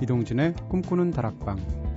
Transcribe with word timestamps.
이동진의 0.00 0.54
꿈꾸는 0.68 1.10
다락방 1.10 1.87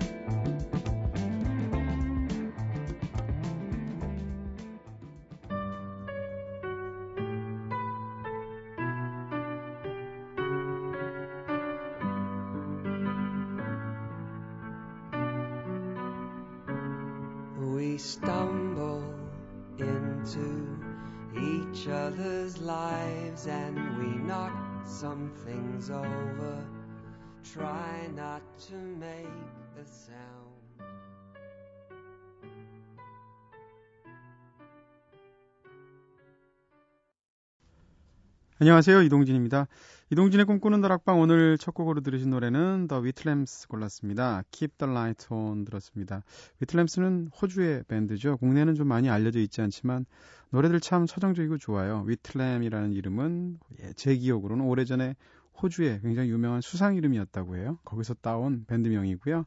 안녕하세요 38.61 39.01
이동진입니다. 39.01 39.67
이동진의 40.11 40.45
꿈꾸는 40.45 40.81
다락방 40.81 41.19
오늘 41.19 41.57
첫 41.57 41.73
곡으로 41.73 42.01
들으신 42.01 42.29
노래는 42.29 42.87
더 42.87 42.99
위틀램스 42.99 43.67
골랐습니다. 43.67 44.43
Keep 44.51 44.77
the 44.77 44.91
Light 44.91 45.33
On 45.33 45.65
들었습니다. 45.65 46.21
위틀램스는 46.59 47.31
호주의 47.41 47.81
밴드죠. 47.87 48.37
국내는 48.37 48.75
좀 48.75 48.87
많이 48.87 49.09
알려져 49.09 49.39
있지 49.39 49.61
않지만 49.61 50.05
노래들 50.51 50.79
참 50.79 51.07
서정적이고 51.07 51.57
좋아요. 51.57 52.03
위틀램이라는 52.05 52.93
이름은 52.93 53.57
예, 53.81 53.93
제 53.93 54.15
기억으로는 54.15 54.63
오래전에 54.63 55.15
호주의 55.59 55.99
굉장히 56.03 56.29
유명한 56.29 56.61
수상 56.61 56.95
이름이었다고 56.95 57.55
해요. 57.55 57.79
거기서 57.83 58.13
따온 58.21 58.65
밴드명이고요. 58.67 59.43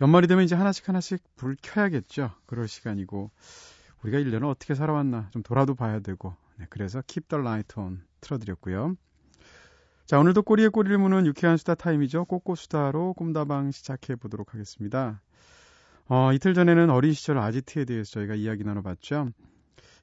연말이 0.00 0.26
되면 0.28 0.44
이제 0.44 0.54
하나씩 0.54 0.88
하나씩 0.88 1.22
불을 1.36 1.58
켜야겠죠. 1.60 2.30
그럴 2.46 2.68
시간이고 2.68 3.30
우리가 4.02 4.16
1년을 4.16 4.48
어떻게 4.48 4.74
살아왔나 4.74 5.28
좀 5.30 5.42
돌아도 5.42 5.74
봐야 5.74 6.00
되고 6.00 6.34
네, 6.49 6.49
그래서 6.68 7.02
Keep 7.06 7.28
the 7.28 7.40
Light 7.40 7.80
On 7.80 8.02
틀어드렸고요. 8.20 8.96
자, 10.06 10.18
오늘도 10.18 10.42
꼬리에 10.42 10.68
꼬리를 10.68 10.98
무는 10.98 11.24
유쾌한 11.26 11.56
수다 11.56 11.76
타임이죠. 11.76 12.24
꼬꼬수다로 12.24 13.14
꿈다방 13.14 13.70
시작해 13.70 14.16
보도록 14.16 14.54
하겠습니다. 14.54 15.22
어, 16.08 16.32
이틀 16.32 16.54
전에는 16.54 16.90
어린 16.90 17.12
시절 17.12 17.38
아지트에 17.38 17.84
대해서 17.84 18.10
저희가 18.10 18.34
이야기 18.34 18.64
나눠봤죠. 18.64 19.28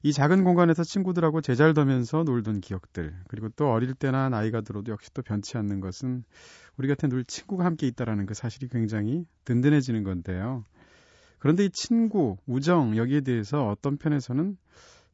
이 0.02 0.12
작은 0.12 0.44
공간에서 0.44 0.84
친구들하고 0.84 1.40
제잘더면서 1.40 2.22
놀던 2.22 2.60
기억들, 2.60 3.14
그리고 3.28 3.48
또 3.50 3.70
어릴 3.70 3.94
때나 3.94 4.28
나이가 4.28 4.60
들어도 4.60 4.92
역시 4.92 5.12
또 5.12 5.22
변치 5.22 5.58
않는 5.58 5.80
것은 5.80 6.24
우리 6.76 6.88
곁에 6.88 7.08
늘 7.08 7.24
친구가 7.24 7.64
함께 7.64 7.86
있다라는 7.88 8.26
그 8.26 8.32
사실이 8.32 8.68
굉장히 8.68 9.26
든든해지는 9.44 10.04
건데요. 10.04 10.64
그런데 11.38 11.64
이 11.64 11.70
친구, 11.70 12.36
우정, 12.46 12.96
여기에 12.96 13.22
대해서 13.22 13.68
어떤 13.68 13.96
편에서는 13.96 14.56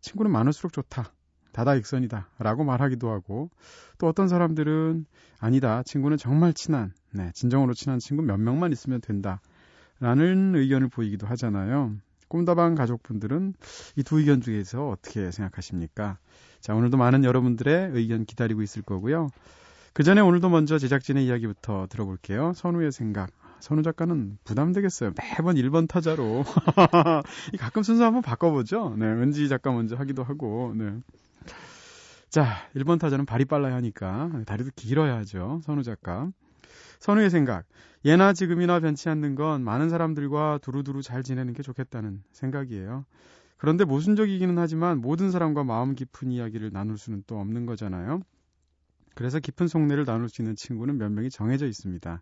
친구는 0.02 0.30
많을수록 0.30 0.72
좋다. 0.72 1.12
다다익선이다. 1.54 2.28
라고 2.38 2.64
말하기도 2.64 3.10
하고, 3.10 3.48
또 3.98 4.06
어떤 4.08 4.28
사람들은 4.28 5.06
아니다. 5.38 5.82
친구는 5.84 6.18
정말 6.18 6.52
친한, 6.52 6.92
네, 7.12 7.30
진정으로 7.32 7.72
친한 7.74 7.98
친구 7.98 8.22
몇 8.22 8.38
명만 8.38 8.72
있으면 8.72 9.00
된다. 9.00 9.40
라는 10.00 10.54
의견을 10.56 10.88
보이기도 10.88 11.26
하잖아요. 11.28 11.94
꿈다방 12.28 12.74
가족분들은 12.74 13.54
이 13.96 14.02
두 14.02 14.18
의견 14.18 14.40
중에서 14.40 14.88
어떻게 14.88 15.30
생각하십니까? 15.30 16.18
자, 16.60 16.74
오늘도 16.74 16.96
많은 16.96 17.24
여러분들의 17.24 17.90
의견 17.92 18.24
기다리고 18.24 18.62
있을 18.62 18.82
거고요. 18.82 19.28
그 19.92 20.02
전에 20.02 20.20
오늘도 20.20 20.48
먼저 20.48 20.78
제작진의 20.78 21.24
이야기부터 21.26 21.86
들어볼게요. 21.88 22.52
선우의 22.56 22.90
생각. 22.90 23.30
선우 23.60 23.82
작가는 23.82 24.36
부담되겠어요. 24.44 25.12
매번 25.16 25.54
1번 25.56 25.88
타자로. 25.88 26.44
가끔 27.58 27.82
순서 27.82 28.04
한번 28.04 28.20
바꿔보죠. 28.22 28.94
네, 28.98 29.06
왠지 29.06 29.48
작가 29.48 29.70
먼저 29.72 29.94
하기도 29.96 30.24
하고, 30.24 30.74
네. 30.76 30.92
자, 32.30 32.68
1번 32.74 32.98
타자는 32.98 33.26
발이 33.26 33.44
빨라야 33.44 33.74
하니까 33.76 34.30
다리도 34.46 34.70
길어야 34.74 35.16
하죠. 35.18 35.60
선우 35.64 35.82
작가. 35.82 36.30
선우의 37.00 37.30
생각. 37.30 37.64
예나 38.04 38.32
지금이나 38.32 38.80
변치 38.80 39.08
않는 39.08 39.34
건 39.34 39.62
많은 39.62 39.88
사람들과 39.88 40.58
두루두루 40.62 41.02
잘 41.02 41.22
지내는 41.22 41.52
게 41.52 41.62
좋겠다는 41.62 42.22
생각이에요. 42.32 43.04
그런데 43.56 43.84
모순적이기는 43.84 44.58
하지만 44.58 45.00
모든 45.00 45.30
사람과 45.30 45.64
마음 45.64 45.94
깊은 45.94 46.30
이야기를 46.30 46.72
나눌 46.72 46.98
수는 46.98 47.22
또 47.26 47.38
없는 47.38 47.66
거잖아요. 47.66 48.20
그래서 49.14 49.38
깊은 49.38 49.68
속내를 49.68 50.04
나눌 50.04 50.28
수 50.28 50.42
있는 50.42 50.56
친구는 50.56 50.98
몇 50.98 51.12
명이 51.12 51.30
정해져 51.30 51.66
있습니다. 51.66 52.20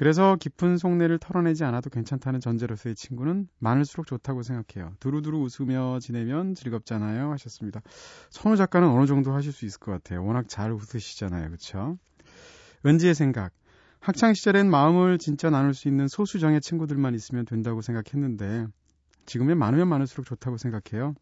그래서 0.00 0.34
깊은 0.40 0.78
속내를 0.78 1.18
털어내지 1.18 1.62
않아도 1.64 1.90
괜찮다는 1.90 2.40
전제로서의 2.40 2.94
친구는 2.94 3.48
많을수록 3.58 4.06
좋다고 4.06 4.42
생각해요. 4.42 4.94
두루두루 4.98 5.42
웃으며 5.42 5.98
지내면 6.00 6.54
즐겁잖아요. 6.54 7.30
하셨습니다. 7.32 7.82
선우 8.30 8.56
작가는 8.56 8.88
어느 8.88 9.04
정도 9.04 9.34
하실 9.34 9.52
수 9.52 9.66
있을 9.66 9.78
것 9.78 9.92
같아요. 9.92 10.24
워낙 10.24 10.48
잘 10.48 10.72
웃으시잖아요. 10.72 11.48
그렇죠? 11.48 11.98
은지의 12.86 13.14
생각. 13.14 13.52
학창 14.00 14.32
시절엔 14.32 14.70
마음을 14.70 15.18
진짜 15.18 15.50
나눌 15.50 15.74
수 15.74 15.86
있는 15.86 16.08
소수정의 16.08 16.62
친구들만 16.62 17.14
있으면 17.14 17.44
된다고 17.44 17.82
생각했는데 17.82 18.68
지금은 19.26 19.58
많으면 19.58 19.86
많을수록 19.86 20.24
좋다고 20.24 20.56
생각해요. 20.56 21.14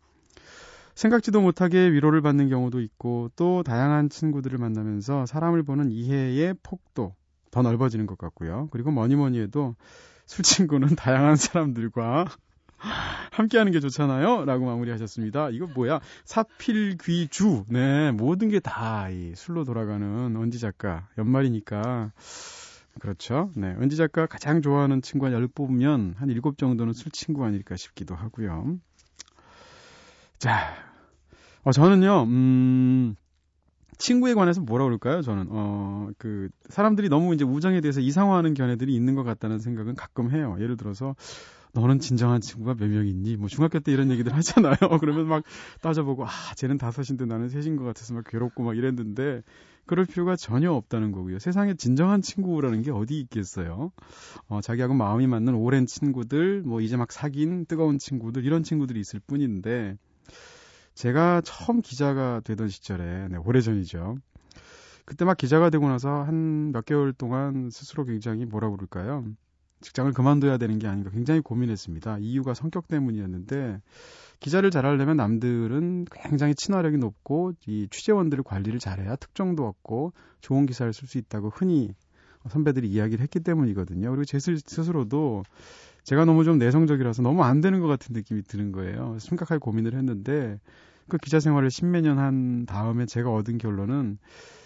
생각지도 0.94 1.40
못하게 1.40 1.90
위로를 1.90 2.22
받는 2.22 2.48
경우도 2.48 2.80
있고 2.80 3.28
또 3.34 3.64
다양한 3.64 4.08
친구들을 4.08 4.56
만나면서 4.56 5.26
사람을 5.26 5.64
보는 5.64 5.90
이해의 5.90 6.54
폭도 6.62 7.16
더 7.50 7.62
넓어지는 7.62 8.06
것 8.06 8.18
같고요. 8.18 8.68
그리고 8.70 8.90
뭐니 8.90 9.16
뭐니 9.16 9.40
해도 9.40 9.74
술 10.26 10.42
친구는 10.44 10.88
다양한 10.96 11.36
사람들과 11.36 12.26
함께 13.32 13.58
하는 13.58 13.72
게 13.72 13.80
좋잖아요. 13.80 14.44
라고 14.44 14.66
마무리하셨습니다. 14.66 15.50
이거 15.50 15.66
뭐야? 15.66 16.00
사필귀주. 16.24 17.64
네, 17.68 18.12
모든 18.12 18.48
게 18.48 18.60
다 18.60 19.08
이 19.10 19.32
술로 19.34 19.64
돌아가는 19.64 20.36
언지 20.36 20.58
작가. 20.60 21.08
연말이니까. 21.18 22.12
그렇죠. 23.00 23.50
네. 23.54 23.68
은지 23.80 23.96
작가 23.96 24.26
가장 24.26 24.60
좋아하는 24.62 25.02
친구 25.02 25.26
한 25.26 25.32
10 25.32 25.54
뽑으면 25.54 26.14
한 26.18 26.28
7 26.28 26.40
정도는 26.56 26.92
술 26.92 27.10
친구 27.12 27.44
아닐까 27.44 27.76
싶기도 27.76 28.14
하고요. 28.14 28.76
자. 30.38 30.74
어, 31.64 31.72
저는요, 31.72 32.22
음, 32.24 33.16
친구에 33.98 34.34
관해서 34.34 34.60
뭐라 34.60 34.84
그럴까요? 34.84 35.22
저는 35.22 35.46
어 35.50 35.88
그 36.18 36.48
사람들이 36.70 37.08
너무 37.08 37.34
이제 37.34 37.44
우정에 37.44 37.80
대해서 37.80 38.00
이상화하는 38.00 38.54
견해들이 38.54 38.94
있는 38.94 39.14
것 39.14 39.24
같다는 39.24 39.58
생각은 39.58 39.94
가끔 39.94 40.30
해요. 40.30 40.56
예를 40.58 40.76
들어서 40.76 41.14
너는 41.74 41.98
진정한 42.00 42.40
친구가 42.40 42.74
몇 42.74 42.88
명 42.88 43.06
있니? 43.06 43.36
뭐 43.36 43.48
중학교 43.48 43.78
때 43.80 43.92
이런 43.92 44.10
얘기들 44.10 44.34
하잖아요. 44.34 44.76
그러면 45.00 45.26
막 45.28 45.44
따져보고 45.82 46.24
아 46.26 46.30
쟤는 46.56 46.78
다섯인데 46.78 47.26
나는 47.26 47.48
셋인 47.50 47.76
것 47.76 47.84
같아서 47.84 48.14
막 48.14 48.24
괴롭고 48.26 48.62
막 48.64 48.76
이랬는데 48.76 49.42
그럴 49.86 50.06
필요가 50.06 50.36
전혀 50.36 50.72
없다는 50.72 51.12
거고요. 51.12 51.38
세상에 51.38 51.74
진정한 51.74 52.22
친구라는 52.22 52.82
게 52.82 52.90
어디 52.90 53.20
있겠어요? 53.20 53.92
어, 54.48 54.60
자기하고 54.60 54.94
마음이 54.94 55.26
맞는 55.26 55.54
오랜 55.54 55.86
친구들, 55.86 56.62
뭐 56.62 56.80
이제 56.80 56.96
막 56.96 57.12
사귄 57.12 57.66
뜨거운 57.66 57.98
친구들 57.98 58.44
이런 58.44 58.62
친구들이 58.62 59.00
있을 59.00 59.20
뿐인데 59.26 59.96
제가 60.98 61.42
처음 61.44 61.80
기자가 61.80 62.40
되던 62.42 62.68
시절에, 62.68 63.28
네, 63.28 63.36
오래전이죠. 63.36 64.16
그때 65.04 65.24
막 65.24 65.36
기자가 65.36 65.70
되고 65.70 65.88
나서 65.88 66.24
한 66.24 66.72
몇 66.72 66.84
개월 66.84 67.12
동안 67.12 67.70
스스로 67.70 68.04
굉장히 68.04 68.44
뭐라 68.44 68.68
그럴까요? 68.70 69.24
직장을 69.80 70.12
그만둬야 70.12 70.58
되는 70.58 70.80
게 70.80 70.88
아닌가 70.88 71.10
굉장히 71.10 71.40
고민했습니다. 71.40 72.18
이유가 72.18 72.52
성격 72.52 72.88
때문이었는데, 72.88 73.80
기자를 74.40 74.72
잘하려면 74.72 75.16
남들은 75.18 76.06
굉장히 76.10 76.56
친화력이 76.56 76.96
높고, 76.98 77.52
이 77.68 77.86
취재원들을 77.92 78.42
관리를 78.42 78.80
잘해야 78.80 79.14
특정도 79.14 79.68
얻고, 79.68 80.12
좋은 80.40 80.66
기사를 80.66 80.92
쓸 80.92 81.06
수 81.06 81.16
있다고 81.18 81.50
흔히 81.50 81.94
선배들이 82.48 82.88
이야기를 82.88 83.22
했기 83.22 83.38
때문이거든요. 83.38 84.10
그리고 84.10 84.24
제 84.24 84.40
스스로도 84.40 85.44
제가 86.02 86.24
너무 86.24 86.42
좀 86.42 86.58
내성적이라서 86.58 87.22
너무 87.22 87.44
안 87.44 87.60
되는 87.60 87.80
것 87.80 87.86
같은 87.86 88.14
느낌이 88.14 88.42
드는 88.42 88.72
거예요. 88.72 89.16
심각하게 89.20 89.58
고민을 89.58 89.94
했는데 89.94 90.58
그 91.08 91.18
기자 91.18 91.40
생활을 91.40 91.70
십몇 91.70 92.02
년 92.02 92.18
한 92.18 92.66
다음에 92.66 93.06
제가 93.06 93.32
얻은 93.32 93.58
결론은 93.58 94.18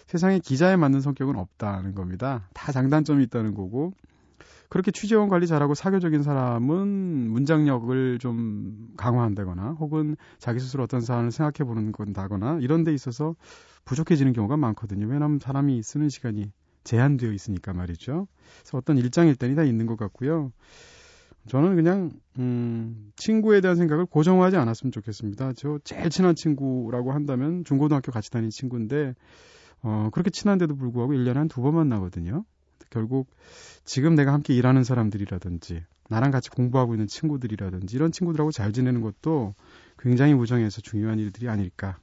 세상에 0.07 0.39
기자에 0.39 0.77
맞는 0.77 1.01
성격은 1.01 1.37
없다는 1.37 1.95
겁니다. 1.95 2.49
다 2.55 2.73
장단점이 2.73 3.25
있다는 3.25 3.55
거고 3.55 3.93
그렇게 4.69 4.91
취재원 4.91 5.29
관리 5.29 5.47
잘하고 5.47 5.75
사교적인 5.75 6.23
사람은 6.23 7.31
문장력을 7.31 8.19
좀 8.19 8.89
강화한다거나 8.97 9.77
혹은 9.79 10.17
자기 10.39 10.61
스스로 10.61 10.85
어떤 10.85 11.01
사안을 11.01 11.31
생각해 11.31 11.69
보는 11.69 11.93
건다거나 11.93 12.59
이런 12.61 12.83
데 12.85 12.93
있어서 12.95 13.35
부족해지는 13.85 14.33
경우가 14.33 14.57
많거든요. 14.57 15.07
왜냐하면 15.07 15.39
사람이 15.41 15.83
쓰는 15.83 16.09
시간이 16.09 16.53
제한되어 16.85 17.33
있으니까 17.33 17.73
말이죠. 17.75 18.27
그래서 18.61 18.79
어떤 18.79 18.97
일장일단이 18.99 19.55
다 19.55 19.63
있는 19.63 19.87
것 19.87 19.97
같고요. 19.97 20.53
저는 21.49 21.75
그냥 21.77 22.11
음, 22.39 23.13
친구에 23.17 23.61
대한 23.61 23.77
생각을 23.77 24.07
고정하지 24.07 24.57
않았으면 24.57 24.93
좋겠습니다. 24.93 25.53
저 25.55 25.79
제일 25.85 26.09
친한 26.11 26.35
친구라고 26.35 27.13
한다면 27.13 27.65
중고등학교 27.65 28.13
같이 28.13 28.31
다닌 28.31 28.51
친구인데 28.51 29.15
어, 29.83 30.09
그렇게 30.13 30.31
친한데도 30.31 30.77
불구하고 30.77 31.13
1년에 31.15 31.35
한 31.35 31.49
두 31.49 31.63
번 31.63 31.75
만나거든요. 31.75 32.45
결국 32.91 33.29
지금 33.85 34.15
내가 34.15 34.33
함께 34.33 34.55
일하는 34.55 34.85
사람들이라든지 34.85 35.83
나랑 36.09 36.31
같이 36.31 36.51
공부하고 36.51 36.95
있는 36.95 37.07
친구들이라든지 37.07 37.97
이런 37.97 38.13
친구들하고 38.13 38.53
잘 38.53 38.73
지내는 38.73 39.01
것도 39.01 39.55
굉장히 39.99 40.35
우정에서 40.35 40.81
중요한 40.83 41.19
일들이 41.19 41.49
아닐까 41.49 41.99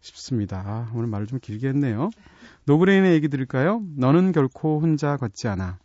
싶습니다. 0.00 0.62
아, 0.66 0.90
오늘 0.94 1.06
말을 1.08 1.26
좀 1.28 1.38
길게 1.40 1.68
했네요. 1.68 2.10
노브레인의 2.66 3.14
얘기 3.14 3.28
들을까요? 3.28 3.82
너는 3.96 4.32
결코 4.32 4.80
혼자 4.80 5.16
걷지 5.16 5.46
않아. 5.48 5.78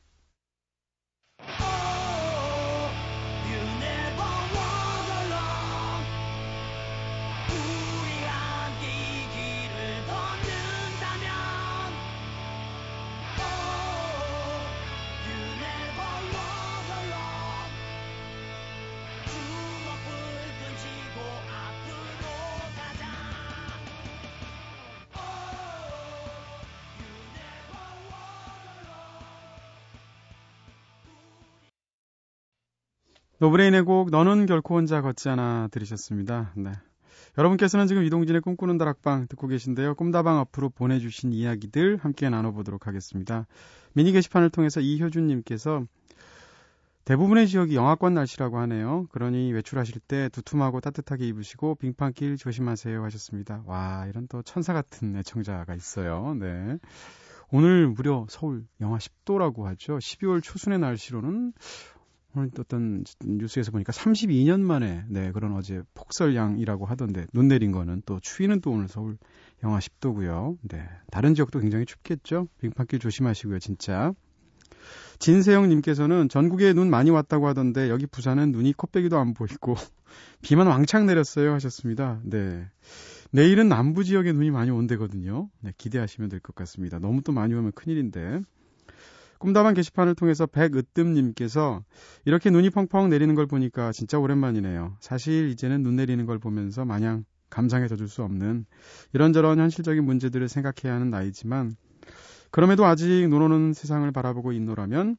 노브레인의 33.39 33.83
곡 33.83 34.09
너는 34.09 34.47
결코 34.47 34.75
혼자 34.75 35.01
걷지 35.01 35.29
않아 35.29 35.69
들으셨습니다. 35.71 36.53
네. 36.55 36.71
여러분께서는 37.37 37.85
지금 37.85 38.03
이동진의 38.03 38.41
꿈꾸는 38.41 38.79
다락방 38.79 39.27
듣고 39.27 39.47
계신데요. 39.47 39.93
꿈다방 39.93 40.39
앞으로 40.39 40.69
보내주신 40.69 41.33
이야기들 41.33 41.97
함께 41.97 42.29
나눠보도록 42.31 42.87
하겠습니다. 42.87 43.45
미니 43.93 44.11
게시판을 44.11 44.49
통해서 44.49 44.79
이효준님께서 44.79 45.83
대부분의 47.05 47.47
지역이 47.47 47.75
영하권 47.75 48.15
날씨라고 48.15 48.57
하네요. 48.57 49.05
그러니 49.11 49.53
외출하실 49.53 50.01
때 50.07 50.29
두툼하고 50.29 50.81
따뜻하게 50.81 51.27
입으시고 51.27 51.75
빙판길 51.75 52.37
조심하세요 52.37 53.03
하셨습니다. 53.03 53.61
와 53.67 54.07
이런 54.09 54.27
또 54.27 54.41
천사 54.41 54.73
같은 54.73 55.15
애청자가 55.15 55.75
있어요. 55.75 56.35
네. 56.39 56.79
오늘 57.49 57.87
무려 57.87 58.25
서울 58.29 58.65
영하 58.81 58.97
10도라고 58.97 59.63
하죠. 59.63 59.99
12월 59.99 60.41
초순의 60.43 60.79
날씨로는 60.79 61.53
오늘 62.37 62.51
어떤 62.59 63.03
뉴스에서 63.23 63.71
보니까 63.71 63.91
32년 63.91 64.61
만에 64.61 65.03
네 65.09 65.31
그런 65.31 65.53
어제 65.53 65.81
폭설양이라고 65.95 66.85
하던데 66.85 67.25
눈 67.33 67.47
내린 67.47 67.71
거는 67.71 68.03
또 68.05 68.19
추위는 68.19 68.61
또 68.61 68.71
오늘 68.71 68.87
서울 68.87 69.17
영하 69.63 69.79
10도고요. 69.79 70.57
네 70.69 70.87
다른 71.11 71.33
지역도 71.33 71.59
굉장히 71.59 71.85
춥겠죠. 71.85 72.47
빙판길 72.61 72.99
조심하시고요, 72.99 73.59
진짜. 73.59 74.13
진세영님께서는 75.19 76.29
전국에 76.29 76.73
눈 76.73 76.89
많이 76.91 77.09
왔다고 77.09 77.47
하던데 77.47 77.89
여기 77.89 78.05
부산은 78.05 78.51
눈이 78.51 78.73
코빼기도 78.73 79.17
안 79.17 79.33
보이고 79.33 79.75
비만 80.41 80.67
왕창 80.67 81.07
내렸어요 81.07 81.53
하셨습니다. 81.53 82.21
네. 82.23 82.67
내일은 83.31 83.67
남부 83.67 84.03
지역에 84.03 84.31
눈이 84.31 84.51
많이 84.51 84.69
온대거든요. 84.71 85.49
네, 85.61 85.71
기대하시면 85.77 86.29
될 86.29 86.39
것 86.39 86.55
같습니다. 86.55 86.99
너무 86.99 87.21
또 87.23 87.31
많이 87.31 87.53
오면 87.55 87.71
큰일인데. 87.73 88.41
꿈다방 89.39 89.73
게시판을 89.73 90.15
통해서 90.15 90.45
백으뜸님께서 90.45 91.83
이렇게 92.25 92.49
눈이 92.49 92.69
펑펑 92.71 93.09
내리는 93.09 93.33
걸 93.35 93.45
보니까 93.45 93.91
진짜 93.91 94.17
오랜만이네요. 94.19 94.97
사실 94.99 95.49
이제는 95.49 95.83
눈 95.83 95.95
내리는 95.95 96.25
걸 96.25 96.39
보면서 96.39 96.85
마냥 96.85 97.25
감상해 97.49 97.87
져줄 97.87 98.09
수 98.09 98.23
없는 98.23 98.65
이런저런 99.13 99.59
현실적인 99.59 100.03
문제들을 100.03 100.49
생각해야 100.49 100.95
하는 100.95 101.09
나이지만 101.09 101.75
그럼에도 102.51 102.85
아직 102.85 103.27
눈 103.29 103.41
오는 103.41 103.73
세상을 103.73 104.09
바라보고 104.11 104.51
있노라면 104.51 105.17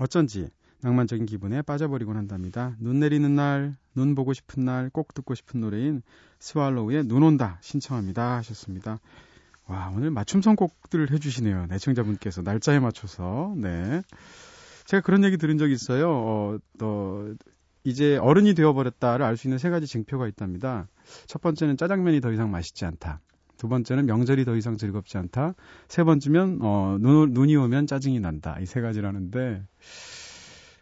어쩐지 0.00 0.48
낭만적인 0.80 1.26
기분에 1.26 1.62
빠져버리곤 1.62 2.16
한답니다. 2.16 2.76
눈 2.78 3.00
내리는 3.00 3.34
날, 3.34 3.76
눈 3.94 4.14
보고 4.14 4.32
싶은 4.32 4.64
날 4.64 4.90
꼭 4.90 5.12
듣고 5.12 5.34
싶은 5.34 5.60
노래인 5.60 6.02
스왈로우의 6.38 7.04
눈 7.04 7.24
온다 7.24 7.58
신청합니다 7.62 8.36
하셨습니다. 8.36 9.00
와, 9.68 9.92
오늘 9.94 10.10
맞춤 10.10 10.40
선곡들을 10.40 11.10
해주시네요. 11.12 11.66
내청자분께서 11.66 12.42
날짜에 12.42 12.78
맞춰서. 12.80 13.54
네. 13.56 14.02
제가 14.86 15.02
그런 15.02 15.24
얘기 15.24 15.36
들은 15.36 15.58
적이 15.58 15.74
있어요. 15.74 16.10
어, 16.10 16.58
또, 16.78 17.34
이제 17.84 18.16
어른이 18.16 18.54
되어버렸다를 18.54 19.24
알 19.24 19.36
수 19.36 19.46
있는 19.46 19.58
세 19.58 19.70
가지 19.70 19.86
징표가 19.86 20.26
있답니다. 20.28 20.88
첫 21.26 21.40
번째는 21.42 21.76
짜장면이 21.76 22.20
더 22.20 22.32
이상 22.32 22.50
맛있지 22.50 22.84
않다. 22.86 23.20
두 23.58 23.68
번째는 23.68 24.06
명절이 24.06 24.44
더 24.44 24.56
이상 24.56 24.76
즐겁지 24.76 25.18
않다. 25.18 25.54
세 25.88 26.02
번째면, 26.04 26.58
어, 26.62 26.96
눈, 27.00 27.32
눈이 27.32 27.56
오면 27.56 27.86
짜증이 27.86 28.20
난다. 28.20 28.56
이 28.60 28.66
세 28.66 28.80
가지라는데, 28.80 29.62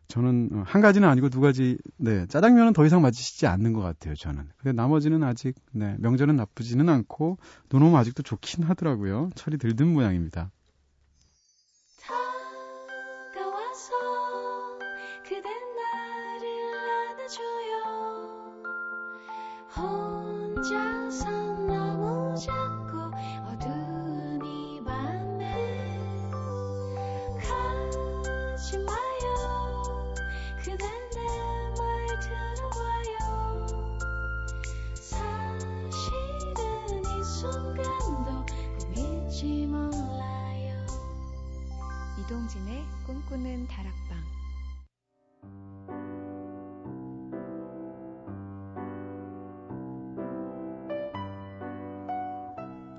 저는 0.09 0.51
어, 0.53 0.63
한 0.67 0.81
가지는 0.81 1.09
아니고 1.09 1.29
두 1.29 1.41
가지 1.41 1.79
네 1.97 2.27
짜장면은 2.27 2.73
더 2.73 2.85
이상 2.87 3.03
맞으시지 3.03 3.47
않는 3.47 3.73
것 3.73 3.81
같아요 3.81 4.15
저는. 4.15 4.49
근데 4.57 4.73
나머지는 4.73 5.23
아직 5.23 5.55
네 5.73 5.97
명절은 5.99 6.37
나쁘지는 6.37 6.89
않고 6.89 7.39
눈 7.69 7.83
오면 7.83 7.99
아직도 7.99 8.23
좋긴 8.23 8.65
하더라고요. 8.65 9.31
철이 9.35 9.59
들든 9.59 9.93
모양입니다 9.93 10.51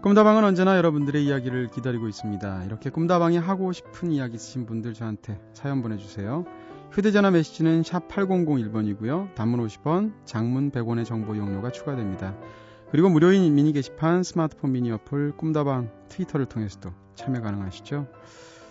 꿈다방은 0.02 0.44
언제나 0.44 0.78
여러분들의 0.78 1.26
이야기를 1.26 1.70
기다리고 1.70 2.08
있습니다. 2.08 2.66
이렇게 2.66 2.92
꿈다방이 2.92 3.38
하고 3.38 3.72
싶은 3.72 4.12
이야기 4.12 4.36
있으신 4.36 4.68
분들 4.68 4.94
저한테 4.94 5.42
사연 5.54 5.82
보내주세요. 5.82 6.46
휴대전화 6.92 7.32
메시지는 7.32 7.84
샵 7.84 8.08
8001번이고요. 8.08 9.34
단문 9.34 9.66
50원, 9.66 10.14
장문 10.24 10.72
100원의 10.72 11.04
정보 11.04 11.34
이용료가 11.34 11.72
추가됩니다. 11.72 12.38
그리고 12.92 13.10
무료인 13.10 13.54
미니 13.56 13.74
게시판, 13.74 14.24
스마트폰 14.24 14.72
미니 14.72 14.92
어플, 14.92 15.36
꿈다방, 15.36 15.90
트위터를 16.10 16.46
통해서도 16.46 16.92
참여 17.16 17.42
가능하시죠. 17.42 18.08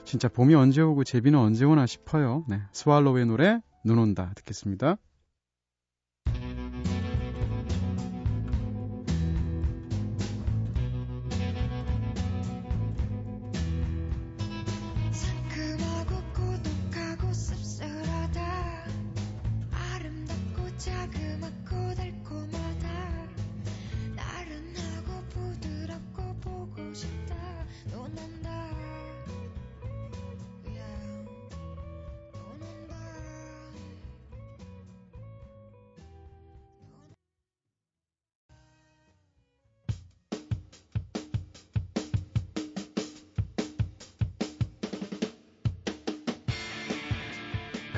진짜 0.04 0.28
봄이 0.28 0.54
언제 0.54 0.80
오고 0.80 1.02
제비는 1.02 1.38
언제 1.38 1.64
오나 1.64 1.86
싶어요. 1.86 2.44
네. 2.48 2.60
스왈로우의 2.72 3.26
노래 3.26 3.60
눈 3.84 3.98
온다 3.98 4.32
듣겠습니다. 4.36 4.96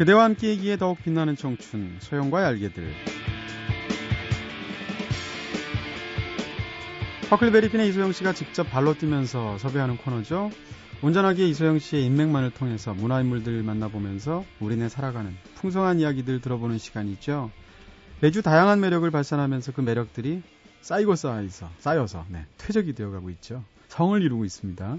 그대와 0.09 0.25
함께이기에 0.25 0.79
더욱 0.79 0.97
빛나는 1.03 1.37
청춘 1.37 1.99
소영과의 1.99 2.47
알게들 2.47 2.91
퍼클베리핀의 7.29 7.91
이소영 7.91 8.13
씨가 8.13 8.33
직접 8.33 8.65
발로 8.71 8.95
뛰면서 8.95 9.59
섭외하는 9.59 9.99
코너죠. 9.99 10.51
온전하게 11.03 11.47
이소영 11.49 11.79
씨의 11.79 12.07
인맥만을 12.07 12.53
통해서 12.53 12.95
문화인물들 12.95 13.63
만나보면서 13.63 14.47
우리네 14.61 14.89
살아가는 14.89 15.37
풍성한 15.57 16.01
이야기들 16.01 16.41
들어보는 16.41 16.79
시간이죠. 16.79 17.51
매주 18.23 18.41
다양한 18.41 18.81
매력을 18.81 19.11
발산하면서 19.11 19.73
그 19.73 19.83
매력들이 19.83 20.43
쌓이고 20.81 21.17
쌓여서, 21.17 21.69
쌓여서 21.81 22.25
네, 22.31 22.47
퇴적이 22.57 22.95
되어가고 22.95 23.29
있죠. 23.29 23.63
성을 23.89 24.23
이루고 24.23 24.47
있습니다. 24.47 24.97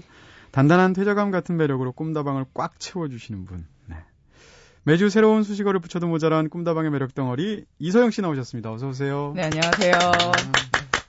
단단한 0.52 0.92
퇴적감 0.92 1.32
같은 1.32 1.56
매력으로 1.56 1.90
꿈다방을 1.90 2.44
꽉 2.54 2.78
채워주시는 2.78 3.46
분. 3.46 3.66
네. 4.84 4.92
매주 4.92 5.10
새로운 5.10 5.42
수식어를 5.42 5.80
붙여도 5.80 6.06
모자란 6.06 6.48
꿈다방의 6.48 6.90
매력 6.90 7.14
덩어리 7.14 7.64
이소영 7.78 8.10
씨 8.10 8.22
나오셨습니다. 8.22 8.72
어서 8.72 8.88
오세요. 8.88 9.32
네, 9.36 9.42
안녕하세요. 9.44 9.94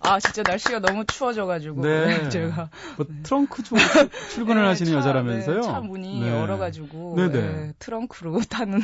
아, 0.04 0.20
진짜 0.20 0.42
날씨가 0.44 0.80
너무 0.80 1.06
추워져가지고. 1.06 1.82
네. 1.84 2.28
제가. 2.30 2.70
뭐 2.98 3.06
트렁크 3.24 3.64
쪽 3.64 3.78
출근을 4.34 4.64
네, 4.64 4.68
하시는 4.68 4.92
차, 4.92 4.98
여자라면서요? 4.98 5.56
네, 5.58 5.62
차 5.62 5.80
문이 5.80 6.20
네. 6.22 6.30
열어가지고. 6.32 7.16
네네. 7.16 7.32
네, 7.32 7.74
트렁크로 7.80 8.42
타는 8.50 8.82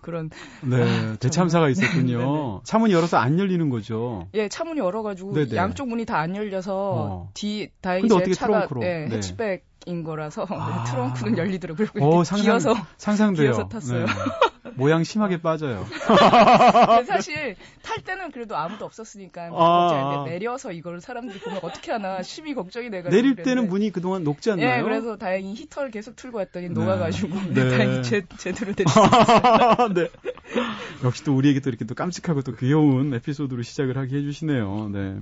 그런. 0.00 0.30
네, 0.62 1.16
대참사가 1.18 1.68
있었군요. 1.68 2.18
네네. 2.18 2.60
차문이 2.64 2.92
열어서 2.94 3.18
안 3.18 3.38
열리는 3.38 3.68
거죠. 3.68 4.28
예, 4.34 4.48
차 4.48 4.64
문이 4.64 4.78
열어가지고 4.80 5.34
네네. 5.34 5.56
양쪽 5.56 5.88
문이 5.88 6.04
다 6.06 6.18
안 6.18 6.34
열려서 6.34 6.74
어. 6.74 7.30
뒤, 7.34 7.70
다행히 7.80 8.08
근데 8.08 8.14
제 8.14 8.20
어떻게 8.22 8.34
차가 8.34 8.52
트렁크로? 8.66 8.82
예, 8.84 9.06
네. 9.08 9.16
해치백 9.16 9.64
인 9.86 10.04
거라서 10.04 10.44
네, 10.44 10.56
아. 10.58 10.84
트렁크는 10.84 11.38
열리더라고요. 11.38 11.88
어, 12.00 12.08
이렇게 12.08 12.24
상상, 12.24 12.44
기어서. 12.44 12.74
상상돼요. 12.98 13.44
기어서 13.52 13.68
탔어요. 13.68 14.04
네. 14.06 14.12
모양 14.74 15.02
심하게 15.02 15.40
빠져요. 15.40 15.86
근데 16.06 17.04
사실 17.04 17.56
탈 17.82 18.02
때는 18.04 18.30
그래도 18.30 18.56
아무도 18.56 18.84
없었으니까 18.84 19.50
아. 19.52 20.24
내려서 20.26 20.72
이걸 20.72 21.00
사람들이 21.00 21.40
보면 21.40 21.60
어떻게 21.62 21.90
하나 21.90 22.22
심히 22.22 22.54
걱정이 22.54 22.90
돼가지고 22.90 23.10
내릴 23.10 23.34
그랬는데. 23.34 23.42
때는 23.42 23.68
문이 23.68 23.90
그동안 23.90 24.24
녹지 24.24 24.50
않나요? 24.50 24.78
예, 24.78 24.82
그래서 24.82 25.16
다행히 25.16 25.54
히터를 25.54 25.90
계속 25.90 26.16
틀고 26.16 26.38
왔더니 26.38 26.68
네. 26.68 26.74
녹아가지고 26.74 27.54
네. 27.54 27.70
다행히 27.70 28.02
제, 28.02 28.22
제대로 28.36 28.72
됐어요. 28.74 29.08
네. 29.94 30.08
역시 31.04 31.24
또 31.24 31.34
우리에게 31.34 31.60
또 31.60 31.70
이렇게 31.70 31.84
또 31.84 31.94
깜찍하고 31.94 32.42
또 32.42 32.54
귀여운 32.54 33.12
에피소드로 33.14 33.62
시작을 33.62 33.96
하게 33.96 34.16
해주시네요. 34.18 34.90
네. 34.92 35.16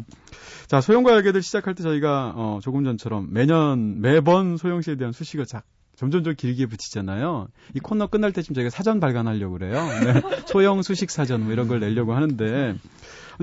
자, 0.66 0.80
소영과 0.80 1.14
알게들 1.14 1.42
시작할 1.42 1.74
때 1.74 1.82
저희가 1.82 2.32
어, 2.34 2.58
조금 2.62 2.84
전처럼 2.84 3.28
매년 3.30 4.00
매번 4.00 4.55
소영 4.56 4.82
씨에 4.82 4.96
대한 4.96 5.12
수식을 5.12 5.46
작 5.46 5.64
점점 5.96 6.22
좀 6.22 6.34
길게 6.34 6.66
붙이잖아요. 6.66 7.48
이 7.74 7.80
코너 7.80 8.06
끝날 8.06 8.32
때쯤 8.32 8.54
저희가 8.54 8.70
사전 8.70 9.00
발간하려고 9.00 9.54
그래요. 9.54 9.86
네. 10.04 10.20
소영 10.46 10.82
수식 10.82 11.10
사전 11.10 11.44
뭐 11.44 11.52
이런 11.52 11.68
걸 11.68 11.80
내려고 11.80 12.14
하는데 12.14 12.76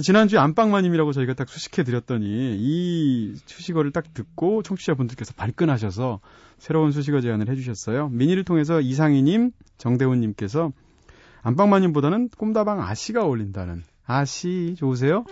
지난주에 0.01 0.39
안방마님이라고 0.39 1.13
저희가 1.13 1.33
딱 1.33 1.49
수식해 1.49 1.83
드렸더니 1.83 2.55
이 2.57 3.35
수식어를 3.45 3.91
딱 3.91 4.13
듣고 4.13 4.61
청취자분들께서 4.63 5.33
발끈하셔서 5.35 6.19
새로운 6.57 6.91
수식어 6.91 7.21
제안을 7.21 7.49
해주셨어요. 7.49 8.09
미니를 8.09 8.43
통해서 8.43 8.81
이상희님, 8.81 9.51
정대훈님께서 9.77 10.71
안방마님보다는 11.41 12.29
꿈다방 12.37 12.81
아씨가 12.81 13.23
어울린다는 13.23 13.83
아씨 14.05 14.75
좋으세요? 14.77 15.25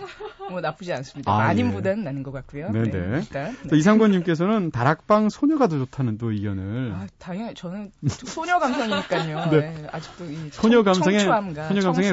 뭐 0.50 0.60
나쁘지 0.60 0.92
않습니다. 0.94 1.32
아, 1.32 1.38
마님보다는 1.38 2.04
나는 2.04 2.22
것 2.22 2.32
같고요. 2.32 2.70
네네. 2.72 2.90
네, 2.90 3.18
일단. 3.18 3.56
또 3.68 3.76
이상권님께서는 3.76 4.70
다락방 4.70 5.28
소녀가 5.30 5.68
더 5.68 5.78
좋다는 5.78 6.18
또 6.18 6.32
의견을 6.32 6.92
아, 6.94 7.06
당연히 7.18 7.54
저는 7.54 7.92
소녀 8.06 8.58
감성이니까요. 8.58 9.48
네. 9.52 9.60
네, 9.60 9.86
아직도 9.92 10.24
이 10.30 10.36
소녀 10.50 10.76
청- 10.78 10.84
감성의 10.84 11.20
소녀 11.20 11.80
감성의. 11.82 12.10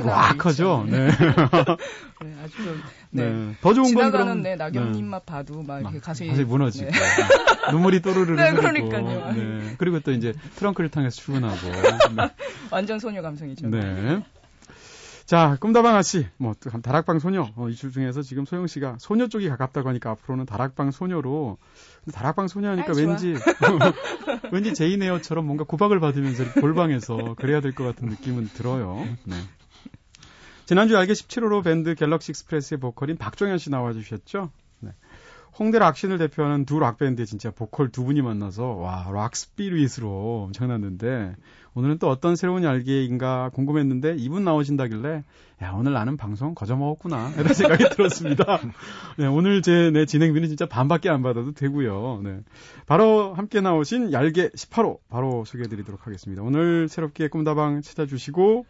있죠. 0.52 0.86
네. 0.88 1.08
네, 2.22 2.36
아주 2.44 2.56
좀 2.64 2.82
네. 3.12 3.30
네. 3.30 3.56
더 3.62 3.74
좋은 3.74 3.86
건 3.86 3.88
지나가는 3.88 4.26
그럼 4.26 4.42
네, 4.44 4.56
나경님만 4.56 5.22
봐도 5.26 5.62
막 5.64 5.80
이렇게 5.80 6.00
가슴이 6.00 6.30
가슴이 6.30 6.46
무너지고 6.46 6.92
네. 6.92 6.98
눈물이 7.72 8.02
또르르 8.02 8.36
네, 8.36 8.52
그러니까요. 8.54 9.32
네. 9.34 9.76
그리고 9.78 10.00
또 10.02 10.12
이제 10.12 10.34
트렁크를 10.56 10.90
통해서 10.90 11.16
출근하고 11.22 11.58
네. 12.16 12.30
완전 12.72 13.00
소녀 13.00 13.22
감성이죠. 13.22 13.68
네. 13.70 14.22
자, 15.30 15.58
꿈다방 15.60 15.96
아씨, 15.96 16.26
뭐, 16.38 16.56
또 16.60 16.72
다락방 16.82 17.20
소녀, 17.20 17.48
어, 17.56 17.70
이줄 17.70 17.92
중에서 17.92 18.24
지금 18.24 18.46
소영 18.46 18.66
씨가 18.66 18.98
소녀 19.00 19.28
쪽이 19.28 19.48
가깝다고 19.50 19.88
하니까 19.90 20.10
앞으로는 20.10 20.48
다락방 20.48 20.90
소녀로, 20.90 21.60
근데 22.04 22.18
다락방 22.18 22.48
소녀 22.48 22.72
하니까 22.72 22.94
아이. 22.98 23.06
왠지, 23.06 23.36
왠지 24.52 24.74
제인 24.74 25.04
에어처럼 25.04 25.46
뭔가 25.46 25.66
구박을 25.66 26.00
받으면서 26.00 26.52
골방에서 26.60 27.36
그래야 27.38 27.62
될 27.62 27.74
것 27.74 27.84
같은 27.84 28.10
느낌은 28.10 28.46
들어요. 28.56 29.08
네. 29.26 29.36
지난주 30.66 30.98
얄개 30.98 31.14
17호로 31.14 31.64
밴드 31.64 31.94
갤럭시 31.94 32.32
익스프레스의 32.32 32.80
보컬인 32.80 33.16
박종현 33.18 33.60
씨 33.60 33.70
나와주셨죠? 33.70 34.50
네. 35.52 35.56
홍대 35.58 35.80
락 35.80 35.90
scene을 35.90 36.18
대표하는 36.18 36.66
두 36.66 36.80
락밴드의 36.80 37.26
진짜 37.26 37.52
보컬 37.52 37.90
두 37.90 38.04
분이 38.04 38.22
만나서, 38.22 38.76
와, 38.76 39.10
락 39.14 39.36
spirit으로 39.36 40.44
엄청났는데, 40.46 41.36
오늘은 41.76 41.98
또 42.00 42.10
어떤 42.10 42.36
새로운 42.36 42.64
얄개인가 42.64 43.50
궁금했는데 43.54 44.16
이분 44.18 44.44
나오신다길래 44.44 45.24
야 45.62 45.72
오늘 45.72 45.94
나는 45.94 46.18
방송 46.18 46.56
거저 46.56 46.76
먹었구나 46.76 47.32
이런 47.38 47.54
생각이 47.54 47.90
들었습니다. 47.90 48.60
네, 49.18 49.28
오늘 49.28 49.62
제 49.62 49.92
내 49.92 50.06
진행비는 50.06 50.48
진짜 50.50 50.66
반밖에 50.66 51.10
안 51.10 51.22
받아도 51.22 51.54
되고요. 51.54 52.22
네. 52.24 52.40
바로 52.86 53.34
함께 53.34 53.62
나오신 53.62 54.12
얄개 54.12 54.50
18호 54.50 55.00
바로 55.10 55.46
소개해 55.46 55.68
드리도록 55.68 56.06
하겠습니다. 56.06 56.42
오늘 56.44 56.90
새롭게 56.90 57.28
꿈다방 57.28 57.82
찾아주시고 57.82 58.66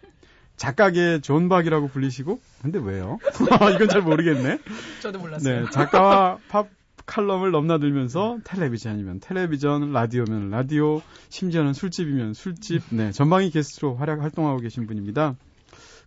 작가계 0.60 1.22
존박이라고 1.22 1.88
불리시고 1.88 2.40
근데 2.62 2.80
왜요? 2.80 3.18
이건 3.76 3.88
잘 3.88 4.02
모르겠네. 4.02 4.60
저도 5.02 5.20
몰랐어요. 5.20 5.62
네, 5.62 5.72
작가와 5.72 6.38
팝 6.50 6.68
칼럼을 7.06 7.52
넘나들면서 7.52 8.40
텔레비전이면 8.44 9.22
텔레비전, 9.22 9.94
라디오면 9.94 10.52
라디오, 10.52 11.02
심지어는 11.30 11.74
술집이면 11.74 12.34
술집, 12.34 12.84
네, 12.90 13.12
전방위 13.12 13.50
게스트로 13.50 13.96
활약 13.96 14.22
활동하고 14.22 14.60
계신 14.60 14.86
분입니다. 14.86 15.36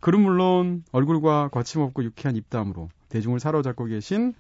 글은 0.00 0.21
물론 0.21 0.85
얼굴과 0.92 1.49
거침없고 1.49 2.04
유쾌한 2.04 2.37
입담으로 2.37 2.90
대중을 3.09 3.40
사로잡고 3.40 3.87
계신 3.87 4.35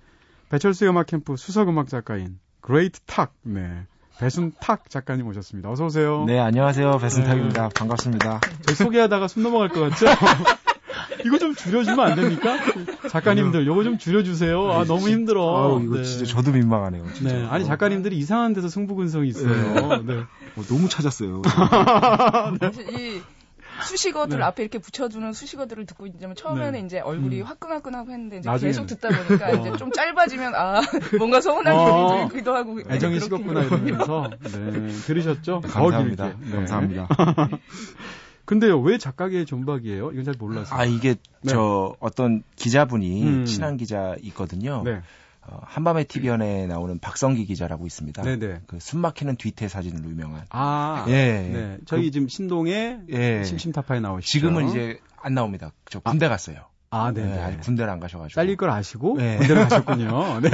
배철수의 0.50 0.90
음악 0.90 1.06
캠프 1.06 1.36
수석 1.36 1.68
음악 1.68 1.88
작가인 1.88 2.38
great 2.60 3.00
탁, 3.06 3.32
네, 3.42 3.86
배순탁 4.18 4.88
작가님 4.88 5.26
오셨습니다. 5.26 5.70
어서 5.70 5.86
오세요. 5.86 6.24
네, 6.26 6.38
안녕하세요. 6.38 6.92
네. 6.92 6.98
배순탁입니다. 6.98 7.70
반갑습니다. 7.70 8.40
저희 8.66 8.76
소개하다가 8.76 9.28
숨 9.28 9.42
넘어갈 9.42 9.68
것 9.68 9.80
같죠? 9.90 10.06
이거 11.24 11.38
좀 11.38 11.54
줄여주면 11.54 12.00
안 12.00 12.16
됩니까? 12.16 12.56
작가님들, 13.08 13.62
이거 13.64 13.82
좀 13.84 13.96
줄여주세요. 13.98 14.72
아, 14.72 14.84
너무 14.84 15.08
힘들어. 15.08 15.56
아우, 15.56 15.82
이거 15.82 15.96
네. 15.98 16.04
진짜 16.04 16.24
저도 16.26 16.52
민망하네요. 16.52 17.04
진짜. 17.14 17.34
네, 17.34 17.46
아니 17.48 17.64
작가님들이 17.64 18.16
이상한 18.16 18.52
데서 18.52 18.68
승부근성이 18.68 19.28
있어요. 19.28 20.02
네. 20.02 20.24
어, 20.56 20.62
너무 20.68 20.88
찾았어요. 20.88 21.42
사실 22.60 22.90
이 22.90 23.22
수식어들 23.84 24.38
네. 24.38 24.44
앞에 24.44 24.62
이렇게 24.62 24.78
붙여주는 24.78 25.32
수식어들을 25.32 25.86
듣고 25.86 26.06
있자면 26.06 26.36
처음에는 26.36 26.72
네. 26.72 26.80
이제 26.80 27.00
얼굴이 27.00 27.40
음. 27.40 27.46
화끈화끈하고 27.46 28.10
했는데 28.10 28.38
이제 28.38 28.48
나중에는. 28.48 28.70
계속 28.72 28.86
듣다 28.86 29.08
보니까 29.08 29.50
이제 29.50 29.76
좀 29.76 29.90
짧아지면 29.92 30.54
아 30.54 30.80
뭔가 31.18 31.40
서운한 31.40 31.74
어. 31.74 32.08
소리 32.08 32.28
들기도 32.28 32.54
하고 32.54 32.80
애정이 32.88 33.20
식었구나 33.20 33.62
이러면서 33.64 34.30
네, 34.42 34.88
들으셨죠? 35.06 35.60
더 35.60 35.68
감사합니다. 35.68 36.34
네. 36.38 36.50
감사합니다. 36.50 37.08
근데요, 38.44 38.80
왜 38.80 38.98
작가계의 38.98 39.46
존박이에요? 39.46 40.10
이건 40.12 40.24
잘 40.24 40.34
몰랐어요. 40.36 40.78
아, 40.78 40.84
이게 40.84 41.14
네. 41.42 41.52
저 41.52 41.94
어떤 42.00 42.42
기자분이 42.56 43.22
음. 43.22 43.44
친한 43.44 43.76
기자 43.76 44.16
있거든요. 44.22 44.82
네, 45.48 45.54
어, 45.54 45.60
한밤의 45.64 46.04
TV연에 46.06 46.66
나오는 46.66 46.98
박성기 46.98 47.44
기자라고 47.46 47.86
있습니다. 47.86 48.22
네, 48.22 48.36
네. 48.38 48.60
그 48.66 48.78
숨막히는 48.80 49.36
뒤태 49.36 49.68
사진으로 49.68 50.08
유명한. 50.10 50.44
아, 50.50 51.04
예. 51.08 51.12
네. 51.52 51.78
저희 51.86 52.10
지금 52.10 52.28
신동의 52.28 52.98
예. 53.10 53.44
심심타파에 53.44 54.00
나오시죠. 54.00 54.30
지금은 54.30 54.68
이제 54.68 55.00
안 55.20 55.34
나옵니다. 55.34 55.72
저 55.90 56.00
군대 56.00 56.28
갔어요. 56.28 56.58
아, 56.90 57.10
네, 57.10 57.24
네, 57.24 57.34
네. 57.36 57.40
아직 57.42 57.60
군대를 57.60 57.90
안 57.90 58.00
가셔가지고. 58.00 58.34
잘릴 58.34 58.56
걸 58.56 58.70
아시고 58.70 59.16
네. 59.18 59.38
군대를 59.38 59.62
가셨군요. 59.64 60.40
네, 60.42 60.50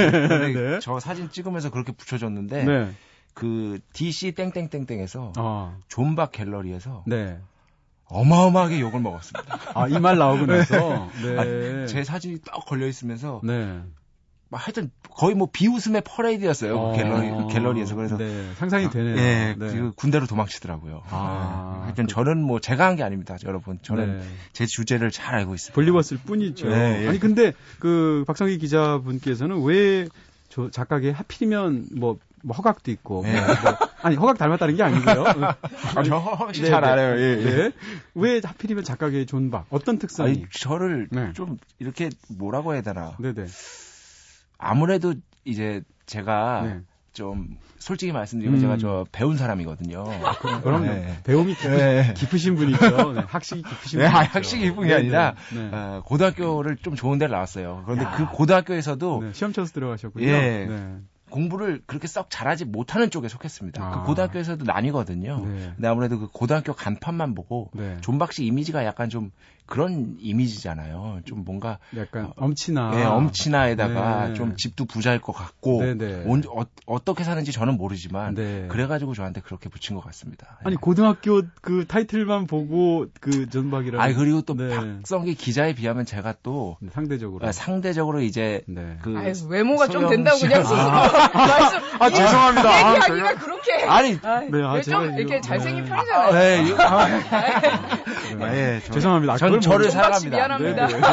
네. 0.53 0.79
저 0.81 1.01
사진 1.01 1.31
찍으면서 1.31 1.71
그렇게 1.71 1.93
붙여줬는데 1.93 2.65
네. 2.65 2.91
그 3.35 3.79
DC 3.93 4.33
땡땡땡땡에서 4.33 5.33
어, 5.39 5.77
존박 5.89 6.33
갤러리에서 6.33 7.05
네. 7.07 7.39
어마어마하게 8.11 8.81
욕을 8.81 9.01
먹었습니다. 9.01 9.59
아, 9.75 9.87
이 9.89 9.99
말 9.99 10.17
나오고 10.17 10.47
나서. 10.47 11.11
네. 11.23 11.83
아, 11.83 11.87
제 11.87 12.05
사진이 12.05 12.39
딱 12.41 12.65
걸려 12.67 12.87
있으면서 12.87 13.41
네. 13.45 13.81
막 14.51 14.59
하여튼 14.67 14.91
거의 15.11 15.35
뭐 15.35 15.49
비웃음의 15.53 16.03
퍼레이드였어요. 16.07 16.79
어, 16.79 16.93
그 16.93 16.97
갤러리, 17.03 17.53
갤러리에서 17.53 17.95
그래서 17.97 18.17
네, 18.17 18.51
상상이 18.57 18.89
되네요. 18.89 19.17
예, 19.17 19.55
네. 19.59 19.73
그 19.73 19.93
군대로 19.95 20.27
도망치더라고요. 20.27 21.03
아, 21.11 21.75
네. 21.81 21.83
하여튼 21.85 22.07
그- 22.07 22.13
저는 22.15 22.43
뭐 22.43 22.59
제가 22.61 22.87
한 22.87 22.97
게 22.97 23.03
아닙니다, 23.03 23.37
여러분. 23.45 23.79
저는 23.83 24.21
네. 24.21 24.25
제 24.53 24.65
주제를 24.67 25.11
잘 25.11 25.35
알고 25.35 25.55
있습니다. 25.55 25.75
볼리버스일 25.75 26.21
뿐이죠. 26.25 26.69
네, 26.69 27.05
예. 27.05 27.09
아니 27.09 27.19
근데 27.21 27.53
그 27.79 28.25
박성기 28.27 28.59
기자분께서는 28.59 29.63
왜 29.65 30.07
저 30.51 30.71
작가계 30.71 31.11
하필이면 31.11 31.89
뭐, 31.97 32.19
뭐 32.43 32.57
허각도 32.57 32.91
있고 32.91 33.21
네. 33.23 33.35
뭐, 33.39 33.47
아니 34.01 34.17
허각 34.17 34.39
닮았다는 34.39 34.77
게 34.77 34.83
아니고요. 34.83 35.25
아, 35.95 36.03
저 36.03 36.17
훨씬 36.17 36.65
네, 36.65 36.71
잘 36.71 36.81
네. 36.81 36.89
알아요. 36.89 37.21
예, 37.21 37.39
예. 37.39 37.45
네. 37.45 37.73
왜 38.15 38.41
하필이면 38.43 38.83
작가계의 38.83 39.27
존박? 39.27 39.67
어떤 39.69 39.99
특성이? 39.99 40.31
아니, 40.31 40.45
저를 40.51 41.09
네. 41.11 41.35
좀 41.35 41.59
이렇게 41.79 42.09
뭐라고 42.31 42.73
해야 42.73 42.81
되나. 42.81 43.15
네네. 43.19 43.45
아무래도 44.59 45.15
이제 45.45 45.83
제가 46.07 46.63
네. 46.65 46.81
좀 47.13 47.57
솔직히 47.79 48.13
말씀드리면 48.13 48.59
음. 48.59 48.61
제가 48.61 48.77
저 48.77 49.07
배운 49.13 49.37
사람이거든요. 49.37 50.03
그럼 50.63 50.83
네. 50.83 51.21
배움이 51.25 51.55
깊으, 51.55 51.69
네. 51.69 52.15
깊으신 52.15 52.57
분이죠. 52.57 53.13
네, 53.13 53.21
학식이 53.27 53.63
깊으신 53.63 54.01
네, 54.01 54.09
분이죠. 54.09 54.19
아, 54.19 54.23
학식이 54.23 54.63
깊은 54.65 54.83
게 54.83 54.89
네, 54.89 54.95
아니라 54.95 55.35
네, 55.55 55.71
네. 55.71 55.77
어, 55.77 56.03
고등학교를 56.05 56.77
좀 56.83 56.97
좋은 56.97 57.19
데를 57.19 57.33
나왔어요. 57.33 57.83
그런데 57.85 58.05
야. 58.05 58.11
그 58.11 58.27
고등학교에서도 58.27 59.23
네, 59.23 59.33
시험 59.33 59.53
쳐서 59.53 59.73
들어가셨군요. 59.73 60.27
예. 60.27 60.69
네. 61.29 61.35
공부를 61.35 61.83
그렇게 61.87 62.07
썩 62.09 62.29
잘하지 62.31 62.65
못하는 62.65 63.11
쪽에 63.11 63.29
속했습니다. 63.29 63.83
아. 63.85 63.91
그 64.01 64.07
고등학교에서도 64.07 64.65
나뉘거든요. 64.65 65.45
네. 65.47 65.73
근데 65.77 65.89
아무래도 65.89 66.19
그 66.19 66.29
고등학교 66.33 66.73
간판만 66.73 67.35
보고 67.35 67.71
네. 67.75 67.97
존박 68.01 68.33
씨 68.33 68.45
이미지가 68.47 68.85
약간 68.85 69.09
좀 69.11 69.31
그런 69.67 70.17
이미지잖아요. 70.19 71.21
좀 71.27 71.45
뭔가 71.45 71.79
약간 71.97 72.33
엄친아. 72.37 72.93
예, 72.95 73.05
엄친아에다가 73.05 74.29
네. 74.29 74.35
좀 74.35 74.57
집도 74.57 74.87
부자일 74.87 75.21
것 75.21 75.33
같고 75.33 75.83
네네. 75.83 76.23
온- 76.25 76.43
어, 76.87 77.05
떻게 77.05 77.23
사는지 77.23 77.53
저는 77.53 77.77
모르지만 77.77 78.35
네. 78.35 78.67
그래가지고 78.69 79.13
저한테 79.15 79.43
그렇게 79.43 79.69
붙인 79.69 79.95
것 79.95 80.03
같습니다. 80.05 80.59
아니 80.65 80.73
예. 80.73 80.77
고등학교 80.81 81.43
그 81.61 81.85
타이틀만 81.87 82.47
보고 82.47 83.07
그 83.21 83.49
전박이라는. 83.51 84.01
아니 84.01 84.15
그리고 84.15 84.41
또 84.41 84.55
네. 84.55 84.69
박성기 84.75 85.35
기자에 85.35 85.75
비하면 85.75 86.07
제가 86.07 86.37
또 86.43 86.79
네, 86.81 86.89
상대적으로. 86.93 87.47
아, 87.47 87.53
상대적으로 87.53 88.23
이제 88.23 88.63
네. 88.67 88.97
그 89.03 89.19
아유, 89.19 89.33
외모가 89.51 89.89
좀 89.89 90.09
된다고 90.09 90.39
씨- 90.39 90.47
그냥 90.49 90.63
스스로 90.63 90.79
말씀. 91.33 91.79
아, 92.01 92.11
죄송합니다. 92.11 92.69
아, 92.71 92.95
얘기하기가 92.95 93.35
그렇게. 93.37 93.73
아니 93.85 94.19
아, 94.23 94.41
네, 94.41 94.63
아, 94.63 94.81
좀 94.81 95.05
이렇게 95.19 95.37
이거- 95.37 95.41
잘생긴 95.41 95.85
네. 95.85 95.91
편이잖아요. 95.91 96.33
네, 96.33 96.63
이- 96.69 96.73
아, 96.79 97.09
네. 98.39 98.77
예, 98.77 98.81
저- 98.85 98.93
죄송합니다. 98.95 99.33
아, 99.35 99.37
전 99.37 99.49
그걸 99.51 99.61
저를 99.61 99.91
사랑합니다. 99.91 100.37
미안합니다. 100.37 100.87
네, 100.87 100.93
네, 100.95 101.01
네. 101.01 101.07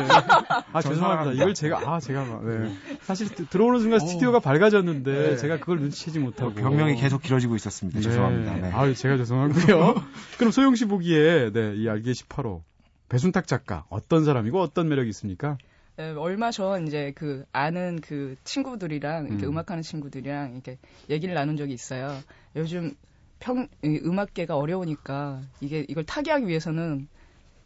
아, 0.73 0.81
전 0.81 0.93
죄송합니다. 0.93 1.31
이걸 1.33 1.53
제가, 1.53 1.79
아, 1.85 1.99
제가, 1.99 2.23
막, 2.23 2.45
네. 2.45 2.71
사실 3.01 3.29
드- 3.29 3.45
들어오는 3.47 3.79
순간 3.79 3.99
스튜디오가 3.99 4.39
밝아졌는데, 4.39 5.11
네. 5.11 5.37
제가 5.37 5.57
그걸 5.59 5.79
눈치채지 5.79 6.19
못하고. 6.19 6.53
병명이 6.53 6.95
계속 6.95 7.21
길어지고 7.21 7.55
있었습니다. 7.55 7.99
죄송합니다. 8.01 8.53
네. 8.55 8.71
아 8.73 8.91
제가 8.93 9.17
죄송하고요. 9.17 9.95
그럼 10.37 10.51
소영 10.51 10.75
씨 10.75 10.85
보기에, 10.85 11.51
네, 11.51 11.73
이 11.75 11.89
알게 11.89 12.11
18호. 12.11 12.61
배순탁 13.09 13.47
작가, 13.47 13.83
어떤 13.89 14.25
사람이고 14.25 14.59
어떤 14.59 14.89
매력이 14.89 15.09
있습니까? 15.09 15.57
네, 15.97 16.11
얼마 16.11 16.51
전 16.51 16.87
이제 16.87 17.13
그 17.15 17.45
아는 17.53 18.01
그 18.01 18.35
친구들이랑 18.43 19.27
이렇게 19.27 19.45
음. 19.45 19.51
음. 19.53 19.57
악하는 19.57 19.81
친구들이랑 19.81 20.51
이렇게 20.53 20.77
얘기를 21.09 21.33
나눈 21.33 21.55
적이 21.55 21.73
있어요. 21.73 22.19
요즘 22.57 22.95
평이 23.39 23.67
음악계가 24.03 24.57
어려우니까 24.57 25.41
이게 25.61 25.85
이걸 25.87 26.05
타개하기 26.05 26.47
위해서는 26.47 27.07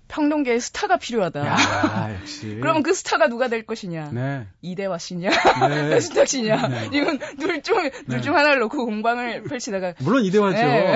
평론계의 0.10 0.60
스타가 0.60 0.98
필요하다. 0.98 1.46
야, 1.46 2.18
역시. 2.20 2.58
그러면 2.60 2.84
그 2.84 2.94
스타가 2.94 3.28
누가 3.30 3.48
될 3.48 3.64
것이냐? 3.66 4.10
네. 4.12 4.48
이대화 4.62 4.98
씨냐? 4.98 5.30
네. 5.70 5.90
배순탁 5.90 6.28
씨냐? 6.28 6.68
네. 6.68 6.90
이건 6.92 7.20
둘중 7.40 7.90
둘중 8.10 8.36
하나를 8.36 8.60
놓고 8.60 8.86
공방을 8.86 9.44
펼치다가 9.44 9.94
물론 10.00 10.26
이대화죠. 10.26 10.58
네. 10.58 10.96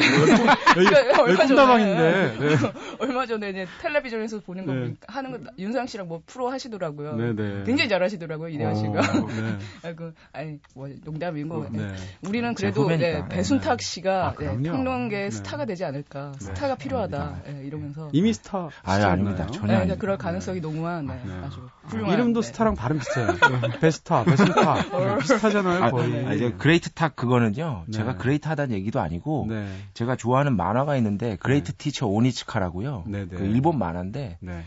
여기, 0.78 0.96
얼마 1.22 1.44
여기 1.44 1.48
전에-. 1.56 2.38
네. 2.40 2.58
얼마 3.00 3.26
전에 3.28 3.52
이제 3.52 3.68
텔레비전에서 3.82 4.40
보는 4.40 4.66
거 4.66 4.74
네. 4.74 4.80
보니까 4.80 5.14
하는 5.14 5.32
거 5.32 5.52
윤상 5.60 5.86
씨랑 5.86 6.08
뭐 6.08 6.22
프로 6.26 6.50
하시더라고요. 6.50 7.16
네, 7.16 7.34
네. 7.36 7.64
굉장히 7.66 7.90
잘하시더라고요 7.90 8.50
이대화 8.50 8.74
씨가. 8.74 9.00
어, 9.00 9.28
네. 9.28 9.58
아이고, 9.84 10.12
아니 10.34 10.60
뭐 10.74 10.90
농담이고. 11.04 11.70
네. 11.70 11.88
네. 11.88 11.94
우리는 12.28 12.56
제 12.56 12.72
그래도. 12.72 12.90
네, 12.90 13.24
배순탁 13.30 13.74
아, 13.74 13.78
씨가 13.80 14.36
네, 14.40 14.46
그럼요. 14.46 14.64
평론계의 14.64 15.24
네. 15.26 15.32
스타가 15.32 15.66
되지 15.66 15.86
않을까. 15.86 16.32
네. 16.40 16.46
스타가 16.46 16.76
필요하다. 16.76 17.42
네, 17.46 17.62
이러면서. 17.66 18.10
이미 18.12 18.34
스타. 18.34 18.70
아 18.84 19.03
니, 19.04 19.10
시절이었나요? 19.12 19.12
아닙니다. 19.12 19.48
전혀 19.52 19.74
네, 19.74 19.78
아닙니다. 19.78 20.00
그럴 20.00 20.18
가능성이 20.18 20.62
너무한 20.62 21.06
네, 21.08 21.22
네. 21.26 21.42
아주 21.44 21.68
훌륭한. 21.86 22.14
이름도 22.14 22.42
네. 22.42 22.48
스타랑 22.48 22.76
발음 22.76 23.00
비슷해요. 23.00 23.28
베스타, 23.82 24.24
베스타. 24.24 24.76
네, 24.92 25.18
비슷하잖아요, 25.20 25.84
아, 25.84 25.92
거의. 25.92 26.26
아, 26.26 26.34
이제 26.34 26.52
great 26.58 26.90
탁 26.92 27.16
그거는요. 27.16 27.84
네. 27.88 27.92
제가 27.92 28.18
great 28.18 28.48
하다는 28.48 28.76
얘기도 28.76 29.00
아니고 29.00 29.48
네. 29.50 29.68
제가 29.94 30.16
좋아하는 30.16 30.56
만화가 30.56 30.96
있는데 30.98 31.36
Great 31.38 31.74
Teacher 31.74 32.08
오니츠카라고요. 32.08 33.04
네, 33.08 33.28
네. 33.28 33.36
그 33.36 33.44
일본 33.46 33.78
만화인데 33.78 34.38
네. 34.40 34.64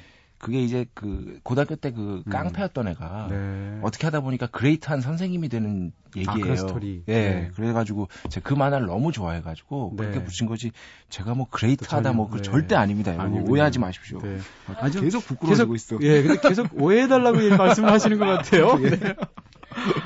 그게 0.46 0.60
이제 0.62 0.86
그 0.94 1.40
고등학교 1.42 1.75
때그 1.75 2.23
음. 2.25 2.30
깡패였던 2.30 2.86
애가 2.86 3.26
네. 3.30 3.80
어떻게 3.82 4.06
하다 4.06 4.21
보니까 4.21 4.47
great한 4.47 5.00
선생님이 5.00 5.49
되는 5.49 5.90
얘기예요. 6.16 6.30
아, 6.30 6.34
그런 6.40 6.56
스토리. 6.56 7.02
예. 7.08 7.12
네. 7.12 7.50
그래가지고 7.56 8.06
제가 8.28 8.49
그 8.49 8.54
만화를 8.54 8.86
너무 8.86 9.10
좋아해가지고 9.10 9.94
네. 9.97 10.04
그렇게 10.04 10.23
붙인 10.23 10.47
거지. 10.47 10.71
제가 11.08 11.34
뭐 11.34 11.49
그레이트하다 11.50 12.12
뭐그 12.12 12.36
네. 12.36 12.42
절대 12.42 12.76
아닙니다. 12.76 13.12
여러분. 13.12 13.32
아니군요. 13.32 13.52
오해하지 13.52 13.80
마십시오. 13.80 14.21
네. 14.21 14.38
아, 14.68 14.76
아주 14.82 15.00
계속 15.00 15.26
부끄러워지고 15.26 15.75
있어. 15.75 15.99
예, 16.02 16.23
근데 16.23 16.40
계속 16.49 16.80
오해해달라고 16.80 17.40
이 17.40 17.49
말씀을 17.49 17.90
하시는 17.90 18.16
것 18.16 18.26
같아요. 18.26 18.78
예. 18.86 18.90
네. 18.90 19.14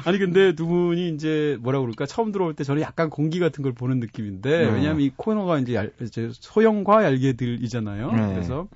아니, 0.07 0.19
근데 0.19 0.55
두 0.55 0.67
분이 0.67 1.11
이제 1.11 1.59
뭐라 1.61 1.81
그럴까, 1.81 2.07
처음 2.07 2.33
들어올 2.33 2.55
때 2.55 2.65
저는 2.65 2.81
약간 2.81 3.11
공기 3.11 3.39
같은 3.41 3.63
걸 3.63 3.73
보는 3.73 4.01
느낌인데, 4.01 4.51
네. 4.51 4.73
왜냐하면 4.73 5.03
이 5.03 5.11
코너가 5.15 5.59
이제, 5.59 5.75
얄- 5.75 5.93
이제 6.01 6.31
소형과 6.33 7.05
얄개들이잖아요. 7.05 8.11
네. 8.13 8.29
그래서 8.33 8.69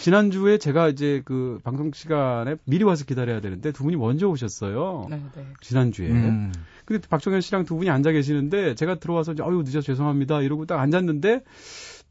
지난주에 0.00 0.58
제가 0.58 0.88
이제 0.88 1.22
그 1.24 1.60
방송 1.62 1.92
시간에 1.92 2.56
미리 2.64 2.84
와서 2.84 3.04
기다려야 3.04 3.40
되는데 3.40 3.70
두 3.70 3.84
분이 3.84 3.96
먼저 3.96 4.28
오셨어요. 4.28 5.06
네, 5.10 5.22
네. 5.36 5.46
지난주에. 5.60 6.08
음. 6.08 6.52
근데 6.86 7.06
박정현 7.06 7.40
씨랑 7.40 7.66
두 7.66 7.76
분이 7.76 7.90
앉아 7.90 8.10
계시는데 8.12 8.74
제가 8.74 8.98
들어와서 8.98 9.32
이제 9.32 9.42
아유 9.42 9.62
늦어 9.64 9.80
죄송합니다 9.80 10.40
이러고 10.40 10.66
딱 10.66 10.80
앉았는데 10.80 11.44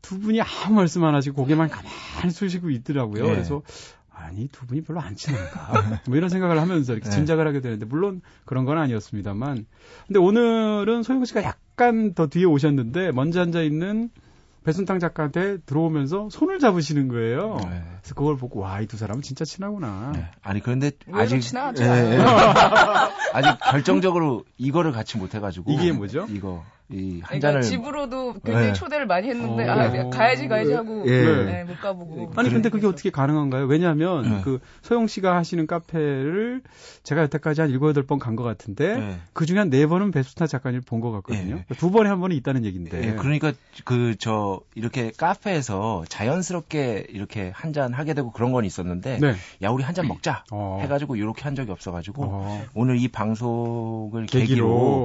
두 0.01 0.19
분이 0.19 0.39
아무 0.41 0.75
말씀 0.75 1.03
안 1.03 1.15
하시고 1.15 1.35
고개만 1.35 1.69
가만히 1.69 2.31
쑤시고 2.31 2.69
있더라고요. 2.69 3.23
네. 3.23 3.29
그래서 3.31 3.63
아니 4.11 4.47
두 4.49 4.67
분이 4.67 4.81
별로 4.81 4.99
안 4.99 5.15
친한가 5.15 6.01
뭐 6.07 6.17
이런 6.17 6.29
생각을 6.29 6.59
하면서 6.61 6.93
이렇게 6.93 7.09
네. 7.09 7.15
짐작을 7.15 7.47
하게 7.47 7.61
되는데 7.61 7.85
물론 7.85 8.21
그런 8.45 8.65
건 8.65 8.77
아니었습니다만 8.77 9.65
근데 10.07 10.19
오늘은 10.19 11.03
소영 11.03 11.25
씨가 11.25 11.43
약간 11.43 12.13
더 12.13 12.27
뒤에 12.27 12.45
오셨는데 12.45 13.11
먼저 13.13 13.41
앉아 13.41 13.61
있는 13.61 14.09
배순탕 14.69 14.99
작가한테 14.99 15.57
들어오면서 15.65 16.29
손을 16.29 16.59
잡으시는 16.59 17.07
거예요. 17.07 17.57
네. 17.59 17.81
그래서 18.01 18.13
그걸 18.15 18.37
보고 18.37 18.59
와 18.59 18.81
이 18.81 18.85
두 18.85 18.97
사람은 18.97 19.23
진짜 19.23 19.43
친하구나. 19.43 20.11
네. 20.13 20.25
아니 20.43 20.59
그런데 20.61 20.91
아직 21.11 21.39
친하죠. 21.41 21.83
예, 21.83 21.87
예. 21.87 22.17
아직 23.33 23.57
결정적으로 23.71 24.43
이거를 24.57 24.91
같이 24.91 25.17
못 25.17 25.33
해가지고 25.33 25.71
이게 25.71 25.91
뭐죠? 25.91 26.27
이거 26.29 26.63
이한 26.91 27.21
그러니까 27.21 27.39
잔을 27.39 27.61
집으로도 27.61 28.33
굉장히 28.43 28.67
네. 28.67 28.73
초대를 28.73 29.05
많이 29.05 29.29
했는데 29.29 29.67
어. 29.67 29.73
아 29.73 30.09
가야지 30.09 30.47
가야지 30.47 30.73
하고 30.73 31.03
예. 31.07 31.21
네, 31.45 31.63
못 31.63 31.79
가보고 31.79 32.31
아니 32.35 32.49
근데 32.49 32.69
그게 32.69 32.87
어떻게 32.87 33.09
가능한가요? 33.11 33.65
왜냐하면 33.65 34.23
네. 34.23 34.41
그 34.43 34.59
소영 34.81 35.05
씨가 35.07 35.35
하시는 35.35 35.67
카페를 35.67 36.61
제가 37.03 37.21
여태까지 37.23 37.61
한 37.61 37.69
일곱 37.69 37.89
여덟 37.89 38.03
번 38.05 38.17
간 38.19 38.35
것 38.35 38.43
같은데 38.43 38.97
네. 38.97 39.17
그 39.33 39.45
중에 39.45 39.57
한 39.59 39.69
네 39.69 39.85
번은 39.85 40.11
배수타 40.11 40.47
작가님을 40.47 40.81
본 40.81 40.99
것 40.99 41.11
같거든요. 41.11 41.63
예. 41.69 41.75
두 41.75 41.91
번에 41.91 42.09
한 42.09 42.19
번은 42.19 42.35
있다는 42.35 42.65
얘기인데. 42.65 43.07
예, 43.07 43.13
그러니까 43.13 43.53
그 43.85 44.15
저 44.19 44.59
이렇게 44.75 45.11
카페에서 45.15 46.03
자연스럽게 46.09 47.07
이렇게 47.09 47.51
한 47.53 47.71
잔 47.71 47.93
하게 47.93 48.13
되고 48.15 48.31
그런 48.31 48.51
건 48.51 48.65
있었는데 48.65 49.19
네. 49.19 49.35
야 49.61 49.69
우리 49.69 49.83
한 49.83 49.93
잔 49.93 50.07
먹자 50.07 50.43
어. 50.51 50.79
해가지고 50.81 51.15
이렇게 51.17 51.43
한 51.43 51.53
적이 51.55 51.71
없어가지고 51.71 52.23
어. 52.25 52.65
오늘 52.73 52.97
이 52.99 53.07
방송을 53.07 54.25
계기로. 54.25 54.39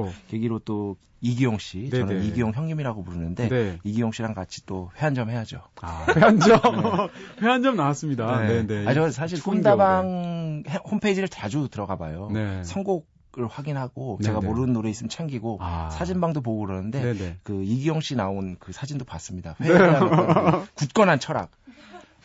계기로 0.05 0.11
계기로 0.29 0.59
또 0.65 0.95
이기용 1.25 1.57
씨 1.57 1.89
네네. 1.89 2.05
저는 2.07 2.23
이기용 2.23 2.51
형님이라고 2.53 3.03
부르는데 3.03 3.49
네. 3.49 3.79
이기용 3.83 4.11
씨랑 4.11 4.33
같이 4.35 4.65
또 4.65 4.91
회한점 4.97 5.29
해야죠. 5.31 5.61
아, 5.81 6.05
회한점 6.15 6.59
회한점 7.41 7.75
나왔습니다. 7.75 8.41
네, 8.41 8.67
네. 8.67 8.87
아, 8.87 8.93
저 8.93 9.09
사실 9.09 9.41
꿈다방 9.41 10.63
해- 10.67 10.79
홈페이지를 10.89 11.27
자주 11.27 11.67
들어가 11.71 11.97
봐요. 11.97 12.29
네. 12.31 12.63
선곡 12.63 13.13
을 13.37 13.47
확인하고 13.47 14.17
네, 14.21 14.27
제가 14.27 14.39
네. 14.39 14.47
모르는 14.47 14.71
노래 14.71 14.89
있으면 14.89 15.09
챙기고 15.09 15.57
아. 15.59 15.89
사진방도 15.89 16.39
보고 16.39 16.65
그러는데 16.65 17.01
네, 17.01 17.13
네. 17.13 17.37
그 17.43 17.63
이기용 17.65 17.99
씨 17.99 18.15
나온 18.15 18.55
그 18.61 18.71
사진도 18.71 19.03
봤습니다. 19.03 19.57
어떤 19.59 20.63
그 20.63 20.67
굳건한 20.75 21.19
철학. 21.19 21.51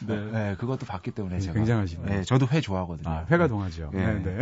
네. 0.06 0.16
네. 0.30 0.56
그것도 0.60 0.86
봤기 0.86 1.10
때문에 1.10 1.38
네, 1.38 1.40
제가 1.40 1.54
굉장하시네요. 1.54 2.06
네, 2.06 2.22
저도 2.22 2.46
회 2.46 2.60
좋아하거든요. 2.60 3.08
아, 3.08 3.26
회가 3.28 3.48
동하죠. 3.48 3.90
네. 3.92 4.06
네, 4.06 4.22
네. 4.22 4.38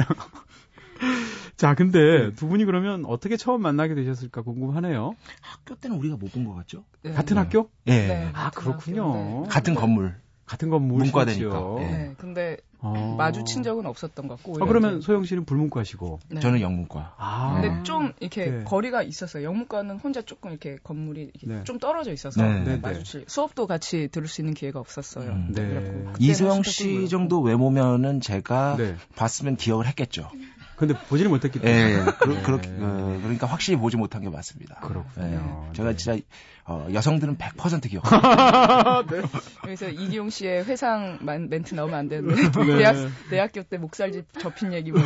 자, 1.59 1.75
근데 1.75 2.33
두 2.35 2.47
분이 2.49 2.64
그러면 2.64 3.05
어떻게 3.05 3.37
처음 3.37 3.62
만나게 3.62 3.94
되셨을까 3.97 4.42
궁금하네요. 4.42 5.14
학교 5.42 5.75
때는 5.75 5.97
우리가 5.99 6.16
못 6.16 6.31
본 6.33 6.44
것 6.47 6.55
같죠? 6.55 6.85
네. 7.03 7.11
같은 7.12 7.35
네. 7.35 7.40
학교? 7.42 7.68
예. 7.88 7.92
네. 8.07 8.31
아, 8.33 8.51
그렇군요. 8.51 9.42
같은 9.49 9.75
건물. 9.75 10.14
같은 10.47 10.71
건물 10.71 10.99
문과대니까. 11.03 11.77
예. 11.81 11.85
네, 11.85 12.14
근데 12.16 12.57
어. 12.81 13.16
마주친 13.18 13.64
적은 13.64 13.87
없었던 13.87 14.29
것 14.29 14.37
같고. 14.37 14.62
아, 14.62 14.66
그러면 14.68 14.99
이제- 14.99 15.07
소영 15.07 15.25
씨는 15.25 15.44
불문과시고. 15.47 16.21
네. 16.31 16.40
저는 16.40 16.61
영문과. 16.61 17.14
아. 17.18 17.61
근데 17.61 17.83
좀 17.83 18.12
이렇게 18.21 18.47
네. 18.51 18.64
거리가 18.64 19.03
있었어요. 19.03 19.42
영문과는 19.42 19.97
혼자 19.99 20.23
조금 20.23 20.51
이렇게 20.53 20.77
건물이 20.85 21.33
이렇게 21.35 21.47
네. 21.59 21.64
좀 21.64 21.79
떨어져 21.81 22.12
있어서 22.12 22.40
네. 22.40 22.61
네, 22.61 22.64
네. 22.75 22.77
마주칠 22.77 23.25
수업도 23.27 23.66
같이 23.66 24.07
들을 24.12 24.29
수 24.29 24.40
있는 24.42 24.55
기회가 24.55 24.79
없었어요. 24.79 25.29
음. 25.29 25.53
네. 25.53 26.05
이소영 26.21 26.62
씨. 26.62 27.09
정도 27.09 27.40
외모면은 27.40 28.21
제가 28.21 28.77
네. 28.79 28.94
봤으면 29.16 29.57
기억을 29.57 29.87
했겠죠. 29.88 30.31
근데 30.79 30.95
보지를 31.09 31.29
못했기 31.31 31.59
예, 31.62 31.64
때문에. 31.64 31.93
예. 31.93 32.05
그, 32.21 32.29
네. 32.29 32.43
그렇게, 32.43 32.69
어, 32.81 33.19
그러니까 33.23 33.47
확실히 33.49 33.77
보지 33.79 33.97
못한 33.97 34.23
게 34.23 34.29
맞습니다. 34.31 34.77
그렇군요. 34.77 35.67
예. 35.71 35.73
제가 35.75 35.91
네. 35.91 35.97
진짜, 35.97 36.19
어, 36.64 36.87
여성들은 36.93 37.37
100% 37.38 37.88
기억. 37.91 38.05
네. 38.05 39.23
그래서 39.62 39.88
이기용 39.88 40.31
씨의 40.31 40.64
회상 40.67 41.19
만- 41.23 41.49
멘트 41.49 41.75
나오면 41.75 41.99
안 41.99 42.09
되는데 42.09 42.43
네. 42.43 42.51
대학 42.79 42.97
대학교 43.31 43.62
때 43.62 43.79
목살집 43.79 44.27
접힌 44.38 44.73
얘기 44.73 44.93
뭐 44.93 45.01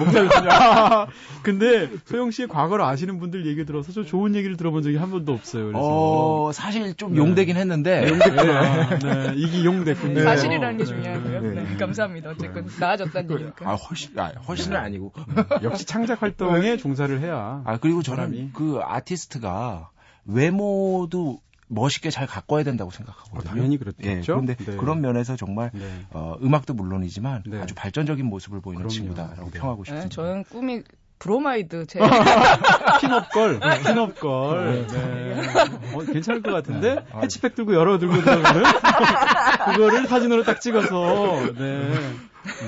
아, 0.51 1.07
근데 1.43 1.89
소영 2.05 2.31
씨의 2.33 2.49
과거를 2.49 2.85
아시는 2.85 3.19
분들 3.21 3.47
얘기 3.47 3.65
들어서 3.65 3.93
좀 3.93 4.05
좋은 4.05 4.35
얘기를 4.35 4.57
들어본 4.57 4.83
적이 4.83 4.97
한 4.97 5.11
번도 5.11 5.33
없어요. 5.33 5.67
그래서 5.67 5.79
어, 5.83 6.53
사실 6.53 6.95
좀 6.95 7.13
네. 7.13 7.19
용되긴 7.19 7.57
했는데. 7.57 8.09
용됐구나. 8.09 8.99
네, 8.99 9.33
이기 9.37 9.65
용됐군요. 9.65 10.23
사실이라는 10.23 10.77
게 10.79 10.85
네. 10.85 10.91
중요하고요. 10.91 11.41
네. 11.41 11.63
네, 11.63 11.77
감사합니다. 11.77 12.31
어쨌건 12.31 12.67
나아졌다는 12.79 13.31
얘기니까. 13.31 13.71
아, 13.71 13.75
훨씬, 13.75 14.19
아, 14.19 14.33
훨씬은 14.47 14.77
아니고. 14.77 15.13
역시 15.63 15.87
창작 15.87 16.23
활동에 16.23 16.77
종사를 16.77 17.21
해야. 17.21 17.63
아, 17.65 17.79
그리고 17.81 18.03
저는 18.03 18.17
사람이. 18.25 18.51
그 18.53 18.81
아티스트가 18.83 19.91
외모도 20.25 21.41
멋있게 21.69 22.11
잘 22.11 22.27
가꿔야 22.27 22.65
된다고 22.65 22.91
생각하거든요. 22.91 23.41
어, 23.41 23.43
당연히 23.43 23.75
예, 23.75 23.79
그렇겠죠. 23.79 24.33
그런데 24.35 24.55
네. 24.57 24.77
그런 24.77 25.01
면에서 25.01 25.37
정말 25.37 25.71
네. 25.73 25.89
어, 26.11 26.37
음악도 26.43 26.75
물론이지만 26.75 27.45
네. 27.47 27.61
아주 27.63 27.75
발전적인 27.75 28.27
모습을 28.27 28.61
보이는 28.61 28.79
그럼요. 28.83 28.91
친구다라고 28.93 29.51
네. 29.51 29.59
평하고 29.59 29.85
싶습니다. 29.85 30.09
네, 30.09 30.15
저는 30.15 30.45
꿈이 30.45 30.83
브로마이드 31.19 31.87
제 31.87 32.01
pin-up 33.01 33.34
girl, 33.34 33.61
pin-up 33.87 34.41
girl. 34.41 34.87
네. 34.89 35.95
어, 35.95 35.99
괜찮을 36.13 36.43
것 36.43 36.51
같은데? 36.53 37.05
해치백 37.23 37.55
들고 37.55 37.75
열어 37.75 37.99
들고 37.99 38.21
들어가는? 38.21 38.63
그거를 39.73 40.09
사진으로 40.09 40.43
딱 40.43 40.61
찍어서, 40.61 41.53
네. 41.55 41.93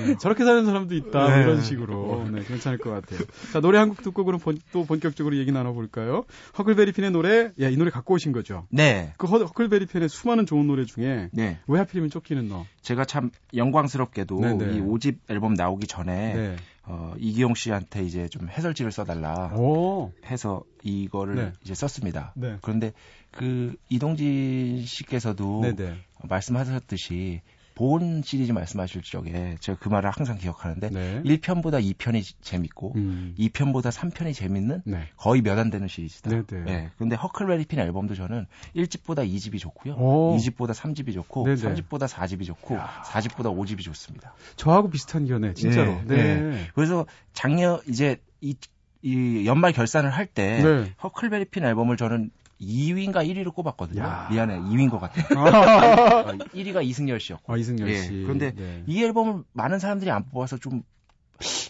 네, 0.05 0.15
저렇게 0.19 0.43
사는 0.45 0.65
사람도 0.65 0.95
있다. 0.95 1.35
네. 1.35 1.41
이런 1.43 1.61
식으로. 1.61 2.27
네, 2.31 2.43
괜찮을 2.43 2.77
것 2.77 2.89
같아요. 2.91 3.19
자, 3.51 3.59
노래 3.59 3.77
한 3.77 3.89
곡 3.89 4.01
듣고 4.03 4.23
그럼 4.25 4.39
본- 4.39 4.59
또 4.71 4.85
본격적으로 4.85 5.35
얘기 5.37 5.51
나눠볼까요? 5.51 6.25
허클베리핀의 6.57 7.11
노래, 7.11 7.51
야, 7.59 7.69
이 7.69 7.75
노래 7.77 7.91
갖고 7.91 8.13
오신 8.15 8.31
거죠? 8.31 8.65
네, 8.69 9.13
그 9.17 9.27
허- 9.27 9.43
허클베리핀의 9.43 10.09
수많은 10.09 10.45
좋은 10.45 10.65
노래 10.67 10.85
중에 10.85 11.29
네. 11.33 11.59
왜 11.67 11.79
하필이면 11.79 12.09
쫓기는 12.09 12.47
너? 12.47 12.65
제가 12.81 13.05
참 13.05 13.31
영광스럽게도 13.55 14.39
네, 14.39 14.53
네. 14.53 14.75
이 14.77 14.81
5집 14.81 15.17
앨범 15.29 15.53
나오기 15.53 15.87
전에 15.87 16.33
네. 16.33 16.55
어, 16.87 17.15
이기용 17.17 17.55
씨한테 17.55 18.03
이제 18.03 18.27
좀 18.27 18.47
해설지를 18.47 18.91
써달라 18.91 19.47
오. 19.55 20.11
해서 20.27 20.63
이거를 20.83 21.35
네. 21.35 21.51
이제 21.63 21.73
썼습니다. 21.73 22.31
네. 22.35 22.57
그런데 22.61 22.93
그 23.31 23.73
이동진 23.89 24.83
씨께서도 24.85 25.61
네네. 25.61 25.95
말씀하셨듯이 26.29 27.41
본 27.75 28.21
시리즈 28.23 28.53
말씀하실 28.53 29.01
적에 29.03 29.57
제가 29.59 29.77
그 29.81 29.89
말을 29.89 30.09
항상 30.09 30.37
기억하는데 30.37 30.89
네. 30.89 31.21
1편보다 31.23 31.83
2편이 31.83 32.35
재밌고 32.41 32.93
음. 32.95 33.35
2편보다 33.37 33.91
3편이 33.91 34.33
재밌는 34.33 34.83
네. 34.85 35.09
거의 35.17 35.41
몇 35.41 35.55
안 35.59 35.69
되는 35.69 35.87
시리즈다. 35.87 36.29
네 36.29 36.43
네. 36.47 36.61
네. 36.63 36.89
근데 36.97 37.15
허클베리핀 37.15 37.79
앨범도 37.79 38.15
저는 38.15 38.45
1집보다 38.75 39.29
2집이 39.29 39.59
좋고요. 39.59 39.93
오. 39.95 40.37
2집보다 40.37 40.73
3집이 40.73 41.13
좋고 41.13 41.43
네네. 41.45 41.57
3집보다 41.61 42.07
4집이 42.07 42.45
좋고 42.45 42.77
4집보다 42.77 43.55
5집이 43.57 43.81
좋습니다. 43.81 44.33
저하고 44.55 44.89
비슷한 44.89 45.25
견해, 45.27 45.53
진짜로. 45.53 46.01
네, 46.05 46.35
네. 46.41 46.67
그래서 46.75 47.05
작년 47.33 47.79
이제 47.87 48.17
이, 48.41 48.55
이 49.01 49.45
연말 49.45 49.71
결산을 49.73 50.09
할때 50.09 50.61
네. 50.63 50.93
허클베리핀 51.03 51.63
앨범을 51.63 51.97
저는 51.97 52.31
2위인가 52.61 53.15
1위로 53.27 53.53
꼽았거든요. 53.53 54.01
야. 54.01 54.27
미안해, 54.31 54.59
2위인 54.59 54.89
것 54.89 54.99
같아요. 54.99 55.25
어, 55.39 56.31
1위가 56.53 56.83
이승열 56.85 57.19
씨였고. 57.19 57.53
아, 57.53 57.57
이승열 57.57 57.89
예, 57.89 58.01
씨. 58.01 58.09
그런데 58.23 58.53
네. 58.55 58.83
이 58.87 59.03
앨범을 59.03 59.43
많은 59.53 59.79
사람들이 59.79 60.09
안 60.11 60.29
뽑아서 60.29 60.57
좀 60.57 60.83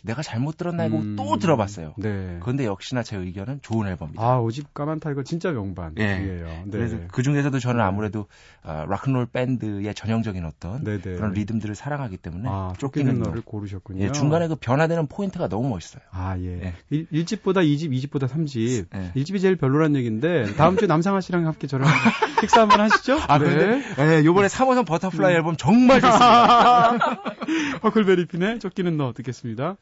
내가 0.06 0.22
잘못 0.22 0.58
들었나 0.58 0.84
하고 0.84 1.00
음, 1.00 1.16
또 1.16 1.38
들어봤어요. 1.38 1.94
네. 1.98 2.38
그런데 2.42 2.66
역시나 2.66 3.02
제 3.04 3.18
의견은 3.18 3.60
좋은 3.62 3.88
앨범이다. 3.88 4.22
아, 4.22 4.40
5집 4.40 4.74
까만 4.74 5.00
타이거 5.00 5.24
진짜 5.24 5.52
명반이에요. 5.52 6.08
예. 6.08 6.64
네. 6.66 6.66
그래서 6.72 6.98
그 7.12 7.24
중에서도 7.24 7.58
저는 7.60 7.82
아무래도 7.82 8.28
어, 8.64 8.86
락큰롤 8.88 9.26
밴드의 9.28 9.94
전형적인 9.94 10.46
어떤 10.46 10.84
네네. 10.84 11.02
그런 11.02 11.32
리듬들을 11.34 11.74
사랑하기 11.74 12.18
때문에 12.18 12.48
아, 12.48 12.74
쫓기는 12.78 13.20
너. 13.20 13.26
너를 13.26 13.42
고르셨군요. 13.42 14.04
예, 14.04 14.12
중간에 14.12 14.48
그 14.48 14.56
변화되는 14.56 15.08
포인트가 15.08 15.48
너무 15.50 15.70
멋있어요. 15.70 16.04
아, 16.12 16.38
예. 16.38 16.62
예. 16.66 16.74
일 16.92 17.08
1집보다 17.12 17.66
2집, 17.66 17.92
2집보다 17.92 18.28
3집. 18.28 18.86
예. 18.96 19.12
1집이 19.16 19.42
제일 19.42 19.56
별로란 19.56 19.96
얘기인데, 19.96 20.54
다음 20.56 20.78
주에 20.78 20.88
남상아 20.88 21.22
씨랑 21.22 21.48
함께 21.48 21.66
저랑 21.68 21.88
식사 22.42 22.62
한번 22.62 22.82
하시죠? 22.82 23.18
아, 23.28 23.40
네. 23.40 23.46
근데 23.46 23.84
예, 24.20 24.26
요번에 24.26 24.48
3호선 24.48 24.86
버터플라이 24.86 25.34
앨범 25.34 25.56
정말 25.58 26.00
좋습니다. 26.02 26.92
허클베리핀의 27.84 28.60
쫓기는 28.60 28.96
너 28.98 29.14
듣겠습니다. 29.14 29.78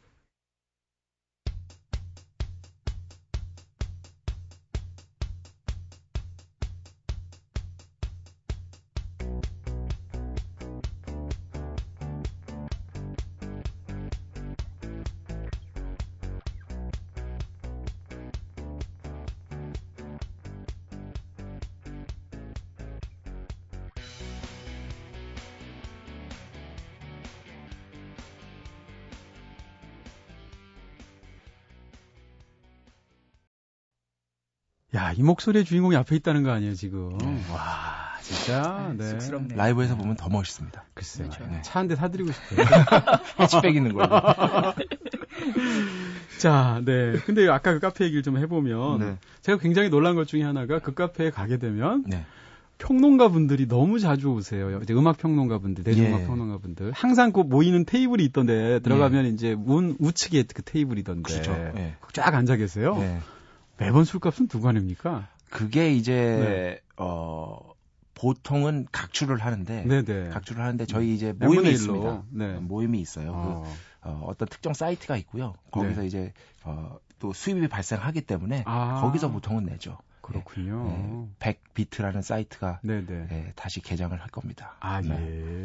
야, 34.95 35.12
이 35.13 35.23
목소리의 35.23 35.65
주인공이 35.65 35.95
앞에 35.95 36.15
있다는 36.17 36.43
거 36.43 36.51
아니에요, 36.51 36.75
지금. 36.75 37.17
와, 37.51 38.19
진짜. 38.21 38.93
네. 38.95 39.10
쑥스럽네요. 39.10 39.58
라이브에서 39.58 39.97
보면 39.97 40.15
더 40.15 40.29
멋있습니다. 40.29 40.86
글쎄요. 40.93 41.29
그렇죠. 41.29 41.51
네. 41.51 41.62
차한 41.63 41.88
대 41.88 41.95
사드리고 41.95 42.32
싶어요. 42.32 42.67
해치백 43.39 43.75
있는 43.75 43.93
걸로. 43.93 44.08
자, 46.38 46.79
네. 46.86 47.13
근데 47.25 47.49
아까 47.49 47.73
그 47.73 47.79
카페 47.79 48.06
얘기를 48.06 48.21
좀 48.21 48.38
해보면, 48.38 48.99
네. 48.99 49.17
제가 49.41 49.58
굉장히 49.58 49.89
놀란 49.89 50.15
것 50.15 50.27
중에 50.27 50.43
하나가 50.43 50.77
그 50.77 50.93
카페에 50.93 51.32
가게 51.32 51.58
되면, 51.58 52.03
네. 52.06 52.23
평론가 52.77 53.29
분들이 53.29 53.67
너무 53.67 53.99
자주 53.99 54.29
오세요. 54.29 54.79
이제 54.82 54.93
음악 54.93 55.17
평론가 55.17 55.60
분들, 55.60 55.86
대중 55.86 56.08
음악 56.08 56.21
예. 56.21 56.25
평론가 56.25 56.58
분들. 56.58 56.91
항상 56.91 57.32
그 57.32 57.39
모이는 57.39 57.86
테이블이 57.86 58.23
있던데, 58.25 58.79
들어가면 58.79 59.27
이제 59.27 59.56
문 59.56 59.95
우측에 59.99 60.43
그 60.53 60.63
테이블이던데. 60.63 61.23
그렇죠. 61.23 61.51
예. 61.77 61.95
쫙 62.12 62.34
앉아 62.34 62.58
계세요. 62.58 62.97
네. 63.77 63.86
매번 63.86 64.05
술값은 64.05 64.47
누가 64.47 64.71
냅니까? 64.71 65.27
그게 65.49 65.93
이제 65.93 66.13
네. 66.13 66.81
어 66.97 67.73
보통은 68.15 68.88
각출을 68.91 69.38
하는데 69.38 69.83
네네. 69.83 70.29
각출을 70.29 70.62
하는데 70.62 70.86
저희 70.86 71.13
이제 71.13 71.33
몇 71.38 71.47
모임이 71.47 71.71
있습니다. 71.71 72.23
네. 72.29 72.53
모임이 72.53 72.99
있어요. 72.99 73.31
그, 73.31 73.38
어. 73.38 73.75
어, 74.03 74.25
어떤 74.27 74.47
특정 74.47 74.73
사이트가 74.73 75.17
있고요. 75.17 75.55
거기서 75.71 76.01
네. 76.01 76.07
이제 76.07 76.33
어, 76.63 76.97
또 77.19 77.33
수입이 77.33 77.67
발생하기 77.67 78.21
때문에 78.21 78.63
아. 78.65 79.01
거기서 79.01 79.31
보통은 79.31 79.65
내죠. 79.65 79.97
그렇군요. 80.21 81.27
네. 81.39 81.55
100비트라는 81.75 82.21
사이트가 82.21 82.79
네네. 82.81 83.27
네, 83.27 83.51
다시 83.55 83.81
개장을 83.81 84.19
할 84.19 84.27
겁니다. 84.29 84.75
아, 84.79 85.01
네. 85.01 85.09
예. 85.09 85.63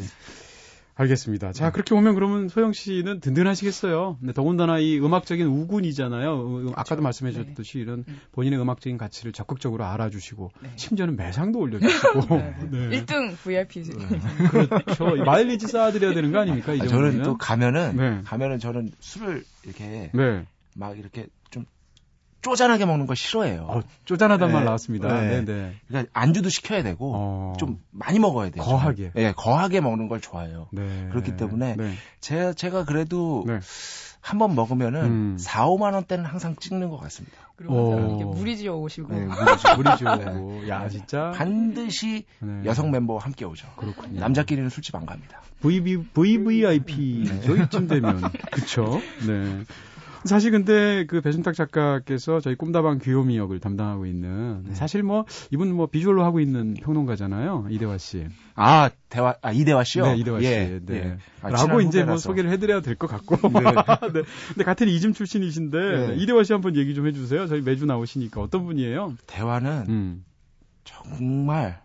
알겠습니다. 0.98 1.52
자, 1.52 1.70
그렇게 1.70 1.94
보면 1.94 2.14
그러면 2.16 2.48
소영 2.48 2.72
씨는 2.72 3.20
든든하시겠어요. 3.20 4.18
네, 4.20 4.32
더군다나 4.32 4.80
이 4.80 4.98
음악적인 4.98 5.46
우군이잖아요. 5.46 6.40
음, 6.40 6.72
아까도 6.74 7.02
말씀해 7.02 7.30
주셨듯이 7.30 7.78
이런 7.78 8.04
본인의 8.32 8.60
음악적인 8.60 8.98
가치를 8.98 9.32
적극적으로 9.32 9.84
알아주시고, 9.84 10.50
네. 10.60 10.72
심지어는 10.74 11.16
매상도 11.16 11.60
올려주시고. 11.60 12.20
네. 12.70 12.88
1등 13.00 13.36
VIP. 13.36 13.84
그렇죠. 14.50 15.16
이 15.16 15.20
마일리지 15.20 15.68
쌓아드려야 15.68 16.14
되는 16.14 16.32
거 16.32 16.40
아닙니까? 16.40 16.74
이 16.74 16.80
아? 16.80 16.86
저는 16.86 17.22
또 17.22 17.38
가면은 17.38 17.96
네. 17.96 18.20
가면은 18.24 18.58
저는 18.58 18.90
술을 18.98 19.44
이렇게 19.64 20.10
네. 20.12 20.44
막 20.74 20.98
이렇게 20.98 21.26
좀 21.37 21.37
쪼잔하게 22.42 22.86
먹는 22.86 23.06
걸 23.06 23.16
싫어해요. 23.16 23.66
어, 23.68 23.80
쪼잔하단 24.04 24.48
네. 24.48 24.54
말 24.54 24.64
나왔습니다. 24.64 25.20
네. 25.20 25.28
네, 25.28 25.44
네. 25.44 25.74
그러니까 25.88 26.10
안주도 26.14 26.48
시켜야 26.48 26.82
되고 26.82 27.12
어. 27.14 27.52
좀 27.58 27.80
많이 27.90 28.18
먹어야 28.18 28.50
돼요. 28.50 28.62
거하게. 28.62 29.12
예, 29.16 29.32
거하게 29.36 29.80
먹는 29.80 30.08
걸 30.08 30.20
좋아해요. 30.20 30.68
네. 30.72 31.08
그렇기 31.10 31.36
때문에 31.36 31.76
네. 31.76 31.92
제가 32.20 32.52
제가 32.52 32.84
그래도 32.84 33.44
네. 33.46 33.60
한번 34.20 34.54
먹으면은 34.54 35.04
음. 35.04 35.36
4, 35.38 35.66
5만 35.66 35.94
원대는 35.94 36.24
항상 36.24 36.54
찍는 36.56 36.90
것 36.90 36.98
같습니다. 36.98 37.36
그리고 37.56 37.92
항상 37.92 38.04
어. 38.04 38.16
이렇게 38.16 38.24
무리지어 38.24 38.76
오시고. 38.76 39.12
네, 39.12 39.24
물이 39.24 39.96
지오고. 39.96 40.68
야, 40.68 40.88
진짜. 40.88 41.32
반드시 41.34 42.24
네. 42.40 42.62
여성 42.64 42.90
멤버와 42.90 43.20
함께 43.20 43.44
오죠. 43.44 43.66
그렇군요. 43.76 44.20
남자끼리는 44.20 44.68
술집 44.70 44.94
안 44.94 45.06
갑니다. 45.06 45.40
VV, 45.60 46.04
VVIP죠, 46.14 47.56
이쯤 47.56 47.88
되면. 47.88 48.20
그쵸? 48.52 49.00
네. 49.26 49.64
사실 50.24 50.50
근데 50.50 51.06
그 51.06 51.20
배순탁 51.20 51.54
작가께서 51.54 52.40
저희 52.40 52.54
꿈다방 52.56 52.98
귀요미 52.98 53.36
역을 53.38 53.60
담당하고 53.60 54.06
있는 54.06 54.64
네. 54.64 54.74
사실 54.74 55.02
뭐 55.02 55.24
이분 55.50 55.72
뭐 55.72 55.86
비주얼로 55.86 56.24
하고 56.24 56.40
있는 56.40 56.74
평론가잖아요 56.74 57.68
이대화 57.70 57.98
씨. 57.98 58.26
아 58.54 58.90
대화 59.08 59.34
아 59.42 59.52
이대화 59.52 59.84
씨요? 59.84 60.06
네 60.06 60.16
이대화 60.16 60.40
씨. 60.40 60.46
예, 60.46 60.80
네. 60.84 60.94
예. 60.96 61.18
아, 61.42 61.50
라고 61.50 61.80
이제 61.80 62.02
뭐. 62.04 62.16
소개를 62.16 62.50
해 62.50 62.58
드려야 62.58 62.80
될 62.80 62.96
것 62.96 63.06
같고. 63.06 63.36
네. 63.48 63.60
네. 64.12 64.22
근데 64.48 64.64
같은 64.64 64.88
이즘 64.88 65.12
출신이신데 65.12 65.78
네. 66.08 66.14
이대화 66.16 66.42
씨 66.44 66.52
한번 66.52 66.74
얘기 66.76 66.94
좀 66.94 67.06
해 67.06 67.12
주세요. 67.12 67.46
저희 67.46 67.60
매주 67.60 67.86
나오시니까 67.86 68.40
어떤 68.40 68.64
분이에요? 68.64 69.14
대화는 69.26 69.84
음. 69.88 70.24
정말 70.84 71.80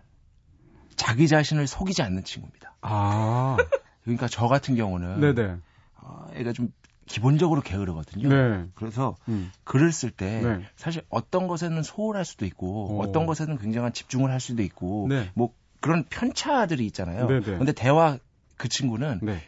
자기 0.96 1.28
자신을 1.28 1.68
속이지 1.68 2.02
않는 2.04 2.24
친구입니다. 2.24 2.76
아, 2.82 3.58
그러니까 4.04 4.28
저 4.28 4.48
같은 4.48 4.76
경우는 4.76 5.20
네네. 5.20 5.56
어, 6.02 6.28
애가 6.36 6.54
좀 6.54 6.70
기본적으로 7.06 7.62
게으르거든요. 7.62 8.30
네. 8.30 8.66
그래서 8.76 9.16
음. 9.28 9.52
글을 9.64 9.92
쓸때 9.92 10.42
네. 10.42 10.66
사실 10.76 11.04
어떤 11.10 11.48
것에는 11.48 11.84
소홀할 11.84 12.26
수도 12.26 12.46
있고 12.46 13.00
어. 13.00 13.04
어. 13.04 13.12
떤 13.12 13.26
것에는 13.26 13.58
굉장한 13.58 13.94
집중을 13.94 14.32
할 14.32 14.40
수도 14.40 14.64
있고 14.64 15.08
네. 15.10 15.30
뭐 15.34 15.54
그런 15.80 16.06
편차들이 16.10 16.86
있잖아요. 16.88 17.28
네, 17.28 17.42
네. 17.42 17.58
근데 17.58 17.72
대화 17.72 18.18
그 18.58 18.70
친구는 18.70 19.20
네. 19.22 19.42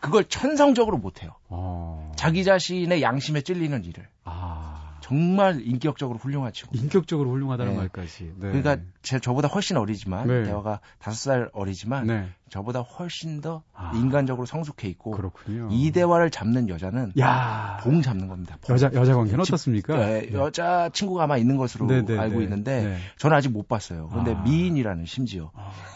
그걸 0.00 0.24
천성적으로 0.24 0.98
못해요. 0.98 1.32
어. 1.48 2.12
자기 2.16 2.44
자신의 2.44 3.02
양심에 3.02 3.40
찔리는 3.42 3.84
일을 3.84 4.08
아. 4.24 4.87
정말 5.00 5.60
인격적으로 5.62 6.18
친구. 6.52 6.76
인격적으로 6.76 7.30
훌륭하다는 7.30 7.72
네. 7.72 7.78
말까지. 7.78 8.24
네. 8.36 8.48
그러니까 8.48 8.76
제 9.02 9.18
저보다 9.18 9.48
훨씬 9.48 9.76
어리지만 9.76 10.26
네. 10.26 10.42
대화가 10.44 10.80
다섯 10.98 11.16
살 11.30 11.50
어리지만 11.52 12.06
네. 12.06 12.28
저보다 12.50 12.80
훨씬 12.80 13.40
더 13.40 13.62
아. 13.74 13.92
인간적으로 13.94 14.46
성숙해 14.46 14.88
있고 14.88 15.10
그렇군요. 15.12 15.68
이 15.70 15.90
대화를 15.90 16.30
잡는 16.30 16.68
여자는 16.68 17.12
야. 17.18 17.78
봉 17.82 18.00
잡는 18.02 18.28
겁니다. 18.28 18.56
봉. 18.62 18.74
여자 18.74 18.90
여자 18.94 19.14
관계는 19.14 19.44
집- 19.44 19.52
어떻습니까? 19.52 19.96
네, 19.98 20.30
여자 20.32 20.88
친구가 20.92 21.24
아마 21.24 21.36
있는 21.36 21.56
것으로 21.58 21.86
네, 21.86 22.04
네, 22.04 22.18
알고 22.18 22.38
네. 22.38 22.44
있는데 22.44 22.82
네. 22.84 22.98
저는 23.18 23.36
아직 23.36 23.50
못 23.50 23.68
봤어요. 23.68 24.08
그런데 24.10 24.32
아. 24.34 24.42
미인이라는 24.42 25.04
심지어 25.06 25.50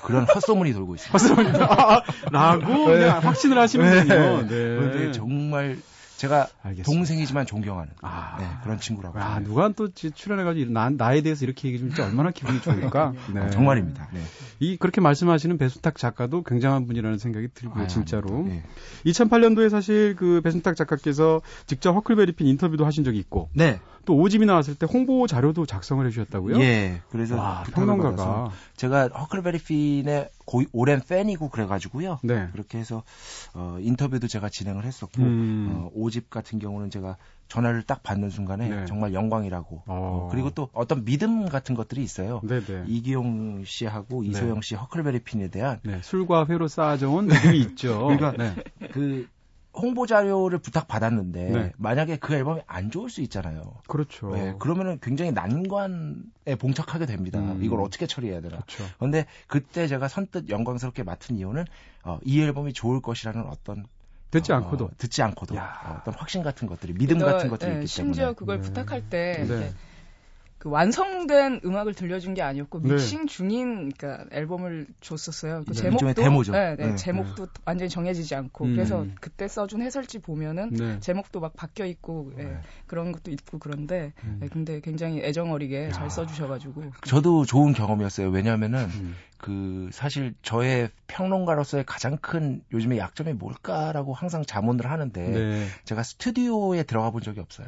그런 0.04 0.24
헛소문이 0.24 0.72
돌고 0.74 0.94
있습니다. 0.94 1.12
헛소리다. 1.18 2.02
라고 2.30 2.84
그냥 2.84 3.18
확신을 3.20 3.58
하시는군요. 3.58 4.42
네. 4.42 4.46
그런데 4.48 5.12
정말 5.12 5.78
제가 6.22 6.46
알겠습니다. 6.62 6.84
동생이지만 6.84 7.46
존경하는 7.46 7.92
아. 8.00 8.36
네, 8.38 8.46
그런 8.62 8.78
친구라고. 8.78 9.18
아. 9.18 9.40
누가 9.40 9.68
또 9.70 9.92
지- 9.92 10.12
출연해가지고 10.12 10.70
나, 10.72 10.88
나에 10.88 11.20
대해서 11.20 11.44
이렇게 11.44 11.66
얘기해 11.68 11.78
주면 11.78 11.94
진짜 11.94 12.08
얼마나 12.08 12.30
기분이 12.30 12.60
좋을까? 12.62 13.12
네. 13.34 13.40
어, 13.40 13.50
정말입니다. 13.50 14.08
네. 14.12 14.20
이, 14.60 14.76
그렇게 14.76 15.00
말씀하시는 15.00 15.58
배순탁 15.58 15.96
작가도 15.96 16.44
굉장한 16.44 16.86
분이라는 16.86 17.18
생각이 17.18 17.48
들고요, 17.54 17.84
아, 17.84 17.86
진짜로. 17.88 18.44
네. 18.46 18.62
2008년도에 19.06 19.68
사실 19.68 20.14
그 20.14 20.40
배순탁 20.42 20.76
작가께서 20.76 21.40
직접 21.66 21.92
허클베리 21.92 22.32
핀 22.32 22.46
인터뷰도 22.46 22.86
하신 22.86 23.02
적이 23.02 23.18
있고, 23.18 23.50
네. 23.54 23.80
또 24.04 24.16
오집이 24.16 24.46
나왔을 24.46 24.74
때 24.74 24.86
홍보 24.86 25.26
자료도 25.26 25.66
작성을 25.66 26.04
해주셨다고요? 26.06 26.60
예. 26.60 27.00
그래서 27.10 27.36
와, 27.36 27.64
평론가가. 27.72 28.50
제가 28.76 29.08
허클베리 29.08 29.58
핀의 29.58 30.30
고, 30.44 30.62
오랜 30.72 31.00
팬이고 31.00 31.48
그래가지고요. 31.48 32.18
네. 32.22 32.48
그렇게 32.52 32.78
해서 32.78 33.02
어, 33.54 33.76
인터뷰도 33.80 34.26
제가 34.26 34.48
진행을 34.48 34.84
했었고 34.84 35.22
음. 35.22 35.70
어, 35.72 35.90
오집 35.94 36.30
같은 36.30 36.58
경우는 36.58 36.90
제가 36.90 37.16
전화를 37.48 37.82
딱 37.82 38.02
받는 38.02 38.30
순간에 38.30 38.68
네. 38.68 38.86
정말 38.86 39.12
영광이라고. 39.12 39.76
어. 39.76 39.82
어, 39.86 40.28
그리고 40.30 40.50
또 40.50 40.68
어떤 40.72 41.04
믿음 41.04 41.48
같은 41.48 41.74
것들이 41.74 42.02
있어요. 42.02 42.40
네네. 42.42 42.84
이기용 42.86 43.64
씨하고 43.64 44.22
네. 44.22 44.28
이소영 44.28 44.62
씨 44.62 44.74
허클베리 44.74 45.20
핀에 45.20 45.48
대한 45.48 45.78
네, 45.82 46.00
술과 46.02 46.46
회로 46.48 46.66
쌓아져온 46.68 47.26
느낌이 47.26 47.58
있죠. 47.60 48.06
그러니까 48.06 48.32
네. 48.32 48.54
그 48.92 49.28
홍보 49.74 50.06
자료를 50.06 50.58
부탁 50.58 50.86
받았는데 50.86 51.44
네. 51.50 51.72
만약에 51.78 52.16
그 52.18 52.34
앨범이 52.34 52.60
안 52.66 52.90
좋을 52.90 53.08
수 53.08 53.22
있잖아요. 53.22 53.62
그렇죠. 53.88 54.30
네, 54.34 54.54
그러면은 54.58 54.98
굉장히 55.00 55.32
난관에 55.32 56.56
봉착하게 56.58 57.06
됩니다. 57.06 57.38
음. 57.40 57.60
이걸 57.62 57.80
어떻게 57.80 58.06
처리해야 58.06 58.40
되나. 58.42 58.56
그렇죠. 58.56 58.84
그런데 58.98 59.26
그때 59.46 59.86
제가 59.86 60.08
선뜻 60.08 60.50
영광스럽게 60.50 61.02
맡은 61.04 61.36
이유는 61.38 61.64
어, 62.04 62.18
이 62.24 62.40
앨범이 62.42 62.74
좋을 62.74 63.00
것이라는 63.00 63.42
어떤 63.46 63.86
듣지 64.30 64.52
어, 64.52 64.56
않고도. 64.56 64.90
듣지 64.98 65.22
않고도 65.22 65.56
야. 65.56 65.80
어, 65.86 65.96
어떤 66.00 66.14
확신 66.14 66.42
같은 66.42 66.68
것들이 66.68 66.92
믿음 66.94 67.18
너- 67.18 67.26
같은 67.26 67.48
것들이 67.48 67.70
네, 67.70 67.76
있기 67.78 67.86
심지어 67.86 68.24
때문에 68.26 68.34
그걸 68.34 68.56
네. 68.60 68.62
부탁할 68.62 69.08
때 69.08 69.46
네. 69.48 69.72
그 70.62 70.68
완성된 70.68 71.62
음악을 71.64 71.92
들려준 71.92 72.34
게 72.34 72.42
아니었고 72.42 72.82
네. 72.82 72.92
믹싱 72.92 73.26
중인 73.26 73.90
그러니까 73.90 74.24
앨범을 74.30 74.86
줬었어요. 75.00 75.64
그 75.66 75.72
네. 75.72 75.82
제목도 75.82 76.14
데모죠. 76.14 76.52
네, 76.52 76.76
네, 76.76 76.86
네. 76.86 76.94
제목도 76.94 77.48
완전히 77.64 77.88
정해지지 77.88 78.36
않고 78.36 78.66
음. 78.66 78.74
그래서 78.76 79.04
그때 79.20 79.48
써준 79.48 79.82
해설지 79.82 80.20
보면은 80.20 80.70
네. 80.70 81.00
제목도 81.00 81.40
막 81.40 81.56
바뀌어 81.56 81.84
있고 81.86 82.32
예, 82.38 82.44
네. 82.44 82.60
그런 82.86 83.10
것도 83.10 83.32
있고 83.32 83.58
그런데 83.58 84.12
음. 84.22 84.38
예, 84.40 84.46
근데 84.46 84.78
굉장히 84.78 85.18
애정 85.24 85.50
어리게 85.50 85.86
야. 85.86 85.90
잘 85.90 86.08
써주셔가지고 86.08 86.92
저도 87.08 87.44
좋은 87.44 87.72
경험이었어요. 87.72 88.30
왜냐하면은 88.30 88.84
음. 88.84 89.16
그 89.38 89.90
사실 89.90 90.32
저의 90.42 90.90
평론가로서의 91.08 91.82
가장 91.86 92.18
큰 92.18 92.62
요즘의 92.72 92.98
약점이 92.98 93.32
뭘까라고 93.32 94.14
항상 94.14 94.44
자문을 94.44 94.88
하는데 94.88 95.28
네. 95.28 95.66
제가 95.86 96.04
스튜디오에 96.04 96.84
들어가 96.84 97.10
본 97.10 97.20
적이 97.20 97.40
없어요. 97.40 97.66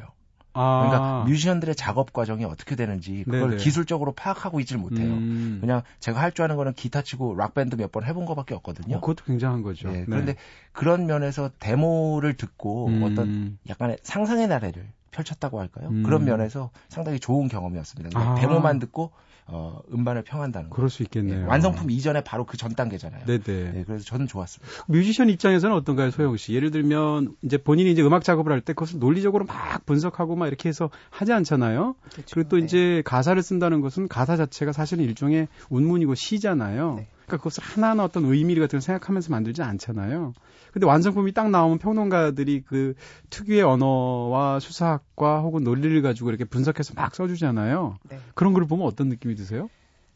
아. 0.55 0.87
그러니까 0.87 1.23
뮤지션들의 1.25 1.75
작업 1.75 2.13
과정이 2.13 2.45
어떻게 2.45 2.75
되는지 2.75 3.23
그걸 3.25 3.51
네네. 3.51 3.57
기술적으로 3.57 4.13
파악하고 4.13 4.59
있질 4.61 4.77
못해요. 4.77 5.13
음. 5.13 5.57
그냥 5.61 5.81
제가 5.99 6.19
할 6.21 6.31
줄 6.31 6.43
아는 6.45 6.55
거는 6.57 6.73
기타 6.73 7.01
치고 7.01 7.35
락 7.35 7.53
밴드 7.53 7.75
몇 7.75 7.91
번 7.91 8.03
해본 8.05 8.25
거밖에 8.25 8.53
없거든요. 8.55 8.97
어, 8.97 8.99
그것도 8.99 9.23
굉장한 9.25 9.61
거죠. 9.61 9.89
예, 9.89 9.99
네. 9.99 10.05
그런데 10.05 10.35
그런 10.71 11.05
면에서 11.05 11.49
데모를 11.59 12.33
듣고 12.35 12.87
음. 12.87 13.03
어떤 13.03 13.57
약간의 13.69 13.97
상상의 14.01 14.47
나래를 14.47 14.85
펼쳤다고 15.11 15.59
할까요? 15.61 15.89
음. 15.89 16.03
그런 16.03 16.25
면에서 16.25 16.71
상당히 16.89 17.19
좋은 17.19 17.47
경험이었습니다. 17.47 18.09
그냥 18.17 18.33
아. 18.33 18.35
데모만 18.39 18.79
듣고 18.79 19.11
어, 19.47 19.79
음반을 19.93 20.23
평한다는 20.23 20.69
거. 20.69 20.75
그럴 20.75 20.89
수 20.89 21.03
있겠네요. 21.03 21.41
예, 21.41 21.43
완성품 21.43 21.91
이전에 21.91 22.23
바로 22.23 22.45
그 22.45 22.57
전 22.57 22.73
단계잖아요. 22.73 23.25
네네. 23.25 23.73
예, 23.75 23.83
그래서 23.85 24.03
저는 24.05 24.27
좋았습니다. 24.27 24.85
뮤지션 24.87 25.29
입장에서는 25.29 25.75
어떤가요, 25.75 26.09
소영 26.09 26.35
씨? 26.37 26.53
예를 26.55 26.71
들면 26.71 27.35
이제 27.43 27.57
본인이 27.57 27.91
이제 27.91 28.01
음악 28.01 28.23
작업을 28.23 28.51
할 28.51 28.61
때 28.61 28.73
그것을 28.73 28.97
논리적으로 28.99 29.45
막 29.45 29.85
분석하고 29.85 30.35
막 30.35 30.47
이렇게 30.47 30.67
해서 30.69 30.89
하지 31.11 31.31
않잖아요. 31.33 31.95
그렇죠. 32.11 32.33
그리고 32.33 32.49
또 32.49 32.57
네. 32.57 32.65
이제 32.65 33.01
가사를 33.05 33.39
쓴다는 33.43 33.81
것은 33.81 34.07
가사 34.07 34.35
자체가 34.35 34.71
사실은 34.71 35.03
일종의 35.03 35.47
운문이고 35.69 36.15
시잖아요. 36.15 36.95
네. 36.95 37.07
그러니까 37.25 37.37
그것을 37.37 37.63
하나하나 37.63 38.03
어떤 38.03 38.25
의미 38.25 38.55
같은 38.55 38.77
걸 38.77 38.81
생각하면서 38.81 39.31
만들지 39.31 39.61
않잖아요. 39.61 40.33
근데 40.71 40.85
완성품이 40.85 41.33
딱 41.33 41.49
나오면 41.49 41.79
평론가들이 41.79 42.63
그 42.65 42.95
특유의 43.29 43.63
언어와 43.63 44.59
수사학과 44.59 45.41
혹은 45.41 45.63
논리를 45.63 46.01
가지고 46.01 46.29
이렇게 46.29 46.45
분석해서 46.45 46.93
막 46.95 47.15
써주잖아요. 47.15 47.97
네. 48.09 48.19
그런 48.35 48.53
걸 48.53 48.65
보면 48.65 48.85
어떤 48.85 49.09
느낌이 49.09 49.35
드세요? 49.35 49.69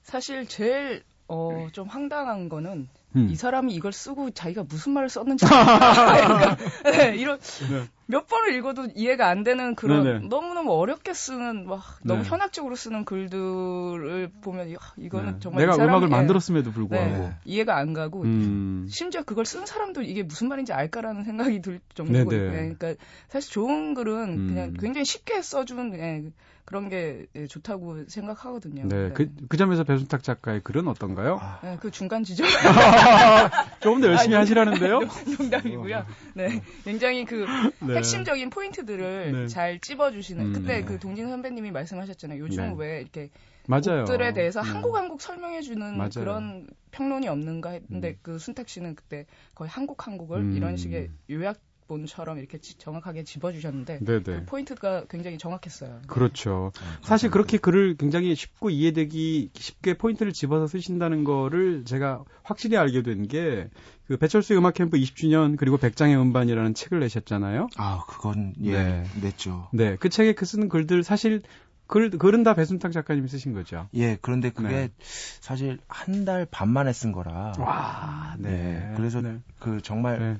사실 0.03 0.47
제일 0.47 1.03
어, 1.27 1.67
좀 1.71 1.87
황당한 1.87 2.49
거는 2.49 2.89
음. 3.15 3.29
이 3.31 3.35
사람이 3.35 3.73
이걸 3.73 3.91
쓰고 3.91 4.31
자기가 4.31 4.63
무슨 4.63 4.93
말을 4.93 5.09
썼는지 5.09 5.45
그러니까, 5.45 6.57
네, 6.85 7.15
이런 7.15 7.39
네. 7.39 7.83
몇 8.05 8.27
번을 8.27 8.53
읽어도 8.55 8.87
이해가 8.95 9.27
안 9.27 9.43
되는 9.43 9.75
그런 9.75 10.03
네네. 10.03 10.27
너무너무 10.27 10.73
어렵게 10.73 11.13
쓰는 11.13 11.67
막 11.67 11.83
너무 12.03 12.23
네. 12.23 12.29
현학적으로 12.29 12.75
쓰는 12.75 13.05
글들을 13.05 14.31
보면 14.41 14.73
야, 14.73 14.77
이거는 14.97 15.33
네. 15.33 15.39
정말 15.39 15.61
내가 15.61 15.73
이 15.73 15.75
사람이, 15.75 15.91
음악을 15.91 16.07
예, 16.07 16.11
만들었음에도 16.11 16.69
네, 16.69 16.73
불구하고. 16.73 17.31
이해가 17.45 17.77
안 17.77 17.93
가고 17.93 18.23
음. 18.23 18.87
심지어 18.89 19.23
그걸 19.23 19.45
쓴 19.45 19.65
사람도 19.65 20.01
이게 20.03 20.23
무슨 20.23 20.47
말인지 20.47 20.73
알까라는 20.73 21.23
생각이 21.23 21.61
들 21.61 21.79
정도고. 21.93 22.33
예, 22.33 22.37
그러니까 22.39 22.93
사실 23.27 23.51
좋은 23.51 23.93
글은 23.93 24.29
음. 24.29 24.47
그냥 24.47 24.73
굉장히 24.79 25.05
쉽게 25.05 25.41
써준 25.41 25.93
예, 25.95 26.23
그런 26.69 26.87
게 26.87 27.25
예, 27.35 27.47
좋다고 27.47 28.05
생각하거든요. 28.07 28.87
네, 28.87 29.09
그, 29.15 29.27
그 29.49 29.57
점에서 29.57 29.83
배순탁 29.83 30.21
작가의 30.21 30.61
글은 30.61 30.87
어떤가요? 30.87 31.39
아, 31.41 31.59
예, 31.63 31.77
그 31.79 31.89
중간 31.89 32.23
지점 32.23 32.45
조금 33.81 34.01
더 34.01 34.07
열심히 34.09 34.35
아니, 34.35 34.41
하시라는데요? 34.41 34.99
농담이고요. 35.39 36.05
네, 36.35 36.61
굉장히 36.83 37.25
그 37.25 37.47
네. 37.81 37.95
핵심적인 37.95 38.51
포인트들을 38.51 39.31
네. 39.31 39.47
잘 39.47 39.79
찝어주시는. 39.79 40.45
음, 40.45 40.53
그때 40.53 40.67
네. 40.79 40.83
그 40.85 40.99
동진 40.99 41.27
선배님이 41.29 41.71
말씀하셨잖아요. 41.71 42.39
요즘 42.39 42.63
네. 42.63 42.73
왜 42.77 43.01
이렇게 43.01 43.31
맞아요. 43.65 44.05
곡들에 44.05 44.33
대해서 44.33 44.61
네. 44.61 44.69
한곡 44.69 44.95
한 44.95 45.09
곡 45.09 45.21
설명해주는 45.21 45.97
맞아요. 45.97 46.09
그런 46.13 46.67
평론이 46.91 47.27
없는가 47.27 47.71
했는데 47.71 48.09
음. 48.11 48.15
그 48.21 48.37
순탁 48.37 48.69
씨는 48.69 48.93
그때 48.93 49.25
거의 49.55 49.69
한 49.71 49.87
곡 49.87 50.05
한 50.05 50.19
곡을 50.19 50.37
음. 50.39 50.55
이런 50.55 50.77
식의 50.77 51.09
요약 51.31 51.57
본처럼 51.89 52.37
이렇게 52.37 52.59
지- 52.59 52.77
정확하게 52.77 53.23
집어주셨는데 53.23 53.99
네네. 54.05 54.21
그 54.23 54.45
포인트가 54.45 55.05
굉장히 55.09 55.37
정확했어요. 55.39 56.01
그렇죠. 56.07 56.71
네, 56.75 56.87
사실. 57.01 57.29
그렇게 57.31 57.57
글을 57.57 57.97
굉장히 57.97 58.35
쉽고 58.35 58.69
이해되기 58.69 59.49
쉽게 59.55 59.97
포인트를 59.97 60.31
집어서 60.31 60.67
쓰신다는 60.67 61.23
거를 61.25 61.83
제가 61.85 62.23
확실히 62.43 62.77
알게 62.77 63.01
된 63.03 63.27
게 63.27 63.69
그 64.07 64.17
배철수의 64.17 64.57
음악 64.57 64.73
캠프 64.73 64.97
20주년 64.97 65.55
그리고 65.55 65.77
백장의 65.77 66.17
음반이라는 66.17 66.73
책을 66.73 66.99
내셨잖아요. 66.99 67.67
아, 67.77 68.03
그건 68.07 68.53
예, 68.63 68.71
네. 68.71 69.03
냈죠. 69.21 69.67
네, 69.71 69.97
그 69.99 70.09
책에 70.09 70.33
그 70.33 70.45
쓰는 70.47 70.67
글들 70.67 71.03
사실 71.03 71.43
글 71.85 72.09
글은 72.11 72.41
다 72.43 72.55
배순탁 72.55 72.91
작가님이 72.91 73.27
쓰신 73.27 73.53
거죠. 73.53 73.87
예, 73.93 74.17
그런데 74.21 74.49
그게 74.51 74.67
네. 74.69 74.89
사실 75.41 75.77
한 75.87 76.25
달 76.25 76.47
반 76.49 76.69
만에 76.69 76.91
쓴 76.93 77.11
거라. 77.11 77.53
와, 77.59 78.35
네. 78.39 78.93
그래서 78.95 79.21
네. 79.21 79.37
그 79.59 79.79
정말 79.83 80.19
네. 80.19 80.37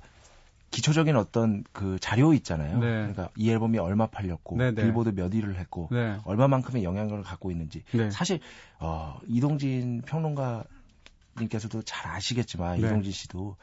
기초적인 0.72 1.16
어떤 1.16 1.64
그 1.72 1.98
자료 2.00 2.34
있잖아요. 2.34 2.80
네. 2.80 2.88
그러니까 2.88 3.30
이 3.36 3.50
앨범이 3.50 3.78
얼마 3.80 4.08
팔렸고 4.08 4.58
네, 4.58 4.72
네. 4.72 4.84
빌보드 4.84 5.10
몇 5.10 5.34
위를 5.34 5.56
했고 5.58 5.90
네. 5.92 6.18
얼마만큼의 6.26 6.84
영향력을 6.84 7.24
갖고 7.24 7.52
있는지 7.52 7.84
네. 7.92 8.12
사실 8.12 8.40
어, 8.80 9.20
이동진 9.28 10.02
평론가님께서도 10.04 11.82
잘 11.84 12.12
아시겠지만 12.12 12.80
네. 12.80 12.88
이동진 12.88 13.12
씨도 13.12 13.56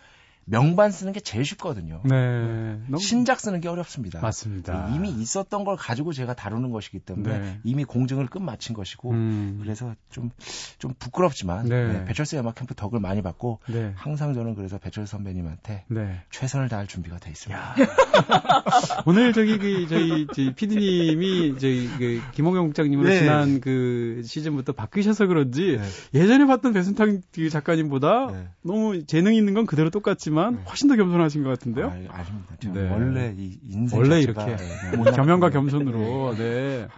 명반 0.49 0.93
쓰는 0.93 1.13
게 1.13 1.19
제일 1.19 1.45
쉽거든요. 1.45 2.01
네. 2.05 2.79
너무 2.87 2.99
신작 3.01 3.41
쓰는 3.41 3.61
게 3.61 3.69
어렵습니다. 3.69 4.21
맞습니다. 4.21 4.91
이미 4.95 5.11
있었던 5.11 5.65
걸 5.65 5.77
가지고 5.77 6.13
제가 6.13 6.35
다루는 6.35 6.71
것이기 6.71 7.01
때문에 7.01 7.39
네. 7.39 7.61
이미 7.65 7.83
공증을 7.83 8.29
끝마친 8.29 8.75
것이고 8.75 9.11
음. 9.11 9.59
그래서 9.61 9.97
좀좀 10.11 10.95
부끄럽지만 11.01 11.69
네. 11.69 11.93
네, 11.93 12.05
배철수 12.05 12.39
음악 12.39 12.55
캠프 12.55 12.75
덕을 12.75 13.01
많이 13.01 13.23
받고 13.23 13.59
네. 13.69 13.93
항상 13.97 14.35
저는 14.35 14.55
그래서 14.55 14.79
배철수 14.79 15.11
선배님한테 15.11 15.85
네. 15.89 16.23
최선을 16.31 16.69
다할 16.69 16.87
준비가 16.87 17.19
돼 17.19 17.31
있습니다. 17.31 17.75
오늘 19.05 19.33
저기 19.33 19.59
그 19.59 19.89
저희 19.89 20.29
저희 20.33 20.55
PD님이 20.55 21.59
저희 21.59 21.89
그 21.99 22.23
김홍영 22.35 22.67
국장님으로 22.67 23.09
네. 23.09 23.19
지난 23.19 23.61
그 23.61 24.23
시즌부터 24.25 24.75
바뀌셔서 24.75 25.27
그런지 25.27 25.77
네. 26.13 26.21
예전에 26.23 26.47
봤던 26.47 26.73
배순탁 26.73 27.09
그 27.35 27.51
작가님보다 27.51 28.31
네. 28.31 28.49
너무 28.63 29.05
재능 29.07 29.35
있는 29.35 29.53
건 29.53 29.67
그대로 29.67 29.91
똑같지만 29.91 30.36
네. 30.37 30.63
훨씬 30.69 30.89
더 30.89 30.97
겸손하신 30.97 31.43
것 31.43 31.51
같은데요. 31.51 31.87
아, 31.89 31.91
아닙니다. 31.91 32.57
저는 32.61 32.75
네. 32.75 32.91
원래 32.91 33.35
이 33.37 33.59
인생 33.65 33.99
원래 33.99 34.21
이렇게 34.21 34.57
네, 34.57 34.97
뭐 34.97 35.05
겸연과 35.05 35.51
그냥- 35.51 35.65
겸손으로 35.67 36.35
네. 36.37 36.89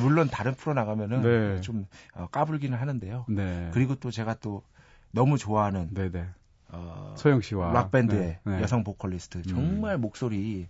물론 0.00 0.28
다른 0.28 0.54
프로 0.54 0.74
나가면은 0.74 1.22
네. 1.22 1.60
좀 1.60 1.86
어, 2.14 2.26
까불기는 2.30 2.76
하는데요. 2.76 3.26
네. 3.28 3.70
그리고 3.72 3.94
또 3.96 4.10
제가 4.10 4.34
또 4.40 4.62
너무 5.12 5.38
좋아하는 5.38 5.88
네, 5.92 6.10
네. 6.10 6.26
어, 6.68 7.14
소영 7.16 7.40
씨와 7.42 7.72
락 7.72 7.90
밴드의 7.90 8.38
네, 8.42 8.56
네. 8.56 8.62
여성 8.62 8.82
보컬리스트 8.84 9.42
정말 9.42 9.98
목소리 9.98 10.66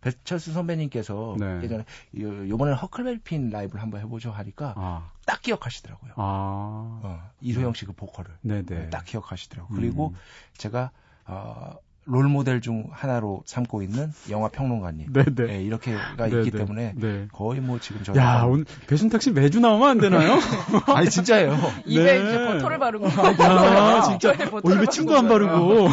배철수 0.00 0.52
선배님께서 0.52 1.36
네. 1.38 1.60
예전에 1.62 1.84
요- 2.20 2.48
요번에 2.48 2.72
허클벨핀 2.72 3.50
라이브를 3.50 3.80
한번 3.82 4.00
해보죠 4.00 4.32
하니까 4.32 4.74
아. 4.76 5.10
딱 5.26 5.40
기억하시더라고요. 5.42 6.12
아. 6.16 7.00
어, 7.02 7.30
이소영 7.40 7.74
씨 7.74 7.86
그 7.86 7.92
보컬을 7.92 8.30
네, 8.40 8.62
네. 8.62 8.90
딱 8.90 9.04
기억하시더라고요. 9.04 9.76
음. 9.76 9.80
그리고 9.80 10.12
제가 10.56 10.90
어, 11.26 11.74
롤 12.04 12.26
모델 12.28 12.60
중 12.60 12.88
하나로 12.90 13.44
삼고 13.46 13.80
있는 13.82 14.10
영화 14.28 14.48
평론가님 14.48 15.12
네, 15.12 15.24
네. 15.24 15.48
예, 15.50 15.62
이렇게가 15.62 16.28
네, 16.28 16.38
있기 16.38 16.50
네. 16.50 16.58
때문에 16.58 16.94
네. 16.96 17.28
거의 17.32 17.60
뭐 17.60 17.78
지금 17.78 18.02
저 18.02 18.12
야, 18.16 18.42
오늘 18.42 18.64
배순탁 18.88 19.22
씨 19.22 19.30
매주 19.30 19.60
나오면 19.60 19.88
안 19.88 19.98
되나요? 19.98 20.36
아니 20.92 21.08
진짜예요. 21.08 21.56
입에 21.86 22.02
네. 22.02 22.28
이제 22.28 22.38
버터를 22.46 22.78
바르고. 22.80 23.06
아, 23.06 24.02
진짜. 24.10 24.32
입에 24.32 24.44
어, 24.46 24.50
버터를 24.50 24.76
입에 24.78 24.86
침도 24.90 25.16
안 25.16 25.28
바르고. 25.28 25.88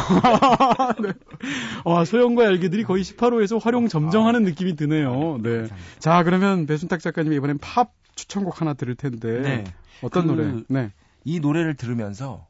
네. 1.02 1.12
와, 1.84 2.04
소영과 2.04 2.46
얄개들이 2.48 2.82
거의 2.82 3.04
18호에서 3.04 3.62
화룡점정하는 3.62 4.42
느낌이 4.42 4.74
드네요. 4.74 5.38
네. 5.42 5.68
자, 6.00 6.24
그러면 6.24 6.66
배순탁 6.66 6.98
작가님이 7.00 7.36
이번엔 7.36 7.58
팝 7.58 7.92
추천곡 8.16 8.60
하나 8.60 8.74
들을 8.74 8.96
텐데. 8.96 9.40
네. 9.40 9.64
어떤 10.02 10.26
그- 10.26 10.32
노래? 10.32 10.54
네. 10.68 10.90
이 11.24 11.38
노래를 11.38 11.74
들으면서 11.76 12.46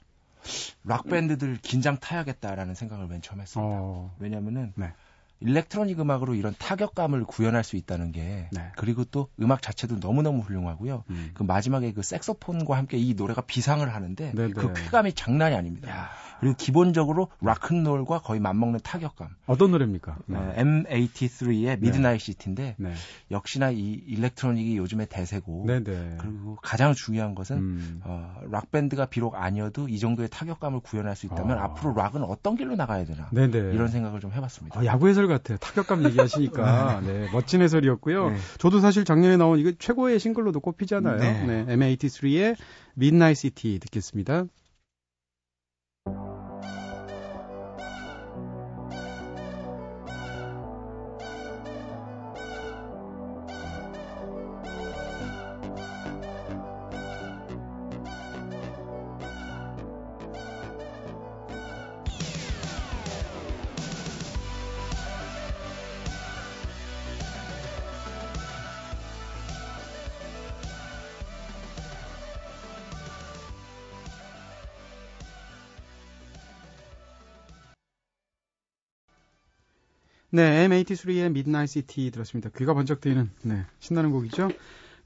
락 0.85 1.05
밴드들 1.09 1.59
긴장 1.63 1.99
타야겠다라는 1.99 2.75
생각을 2.75 3.07
맨 3.07 3.23
처음 3.23 3.41
했습니다. 3.41 3.79
어. 3.81 4.15
왜냐면은 4.19 4.73
네. 4.77 4.93
electronic 5.41 6.01
음악으로 6.01 6.35
이런 6.35 6.55
타격감을 6.59 7.25
구현할 7.25 7.65
수 7.65 7.77
있다는 7.77 8.13
게 8.13 8.49
네. 8.53 8.73
그리고 8.77 9.05
또 9.05 9.29
음악 9.41 9.63
자체도 9.63 9.97
너무너무 10.01 10.41
훌륭하고요. 10.41 11.05
음. 11.11 11.31
그 11.35 11.43
마지막에 11.43 11.93
그 11.93 12.03
색소폰과 12.03 12.77
함께 12.77 12.99
이 12.99 13.15
노래가 13.15 13.43
비상을 13.43 13.87
하는데 13.93 14.33
네네. 14.33 14.53
그 14.53 14.73
쾌감이 14.73 15.15
장난이 15.15 15.55
아닙니다. 15.55 16.11
그리고 16.41 16.57
기본적으로 16.57 17.29
락큰롤과 17.43 18.21
거의 18.21 18.41
맞먹는 18.41 18.81
타격감. 18.83 19.29
어떤 19.47 19.71
노래입니까? 19.73 20.17
네. 20.27 20.37
어, 20.39 20.55
M83의 20.57 21.81
Midnight 21.81 22.21
City인데 22.21 22.77
네. 22.79 22.93
역시나 23.31 23.71
이 23.71 23.93
electronic이 24.07 24.79
요즘의 24.79 25.09
대세고 25.11 25.65
네, 25.67 25.85
네. 25.85 26.17
그리고 26.19 26.57
가장 26.63 26.95
중요한 26.95 27.35
것은 27.35 27.59
음. 27.59 28.01
어, 28.05 28.41
락 28.51 28.71
밴드가 28.71 29.07
비록 29.07 29.35
아니어도 29.35 29.89
이 29.89 29.99
정도의 29.99 30.29
타격감을 30.31 30.81
구현할 30.81 31.15
수 31.15 31.27
있다면 31.27 31.59
아. 31.59 31.65
앞으로 31.65 31.95
락은 31.95 32.23
어떤 32.23 32.57
길로 32.57 32.75
나가야 32.75 33.05
되나 33.05 33.29
네, 33.33 33.51
네. 33.51 33.59
이런 33.59 33.89
생각을 33.89 34.21
좀 34.21 34.33
해봤습니다. 34.33 34.81
어, 34.81 34.85
야구 34.87 35.09
해설 35.09 35.29
같아요. 35.35 35.59
타격감 35.59 36.05
얘기하시니까. 36.07 37.01
네, 37.07 37.29
멋진 37.33 37.63
해설이었고요. 37.63 38.31
네. 38.31 38.37
저도 38.59 38.81
사실 38.81 39.05
작년에 39.05 39.37
나온 39.37 39.59
이거 39.59 39.73
최고의 39.79 40.19
싱글로도 40.19 40.61
꼽히잖아요. 40.61 41.17
네. 41.19 41.65
네. 41.65 41.77
M83의 41.77 42.57
Midnight 42.97 43.41
City 43.41 43.79
듣겠습니다. 43.79 44.45
네, 80.31 80.69
M83의 80.69 81.27
Midnight 81.27 81.73
City 81.73 82.11
들었습니다. 82.11 82.51
귀가 82.57 82.75
번쩍 82.75 83.01
뜨이는 83.01 83.31
네, 83.43 83.65
신나는 83.81 84.11
곡이죠. 84.13 84.51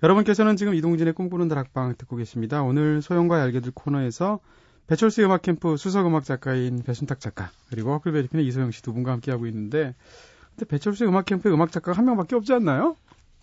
여러분께서는 0.02 0.56
지금 0.56 0.74
이동진의 0.74 1.14
꿈꾸는 1.14 1.48
다락방 1.48 1.94
듣고 1.96 2.16
계십니다. 2.16 2.62
오늘 2.62 3.00
소영과 3.00 3.40
얄개들 3.40 3.72
코너에서 3.74 4.40
배철수 4.86 5.22
음악 5.22 5.40
캠프 5.40 5.78
수석 5.78 6.06
음악 6.06 6.24
작가인 6.24 6.82
배순탁 6.82 7.20
작가 7.20 7.50
그리고 7.70 7.92
허클베리핀의 7.94 8.46
이소영 8.46 8.70
씨 8.70 8.82
두 8.82 8.92
분과 8.92 9.12
함께 9.12 9.30
하고 9.30 9.46
있는데 9.46 9.94
근데 10.50 10.66
배철수 10.66 11.06
음악 11.06 11.24
캠프에 11.24 11.50
음악 11.52 11.72
작가가 11.72 11.96
한 11.96 12.04
명밖에 12.04 12.36
없지 12.36 12.52
않나요? 12.52 12.96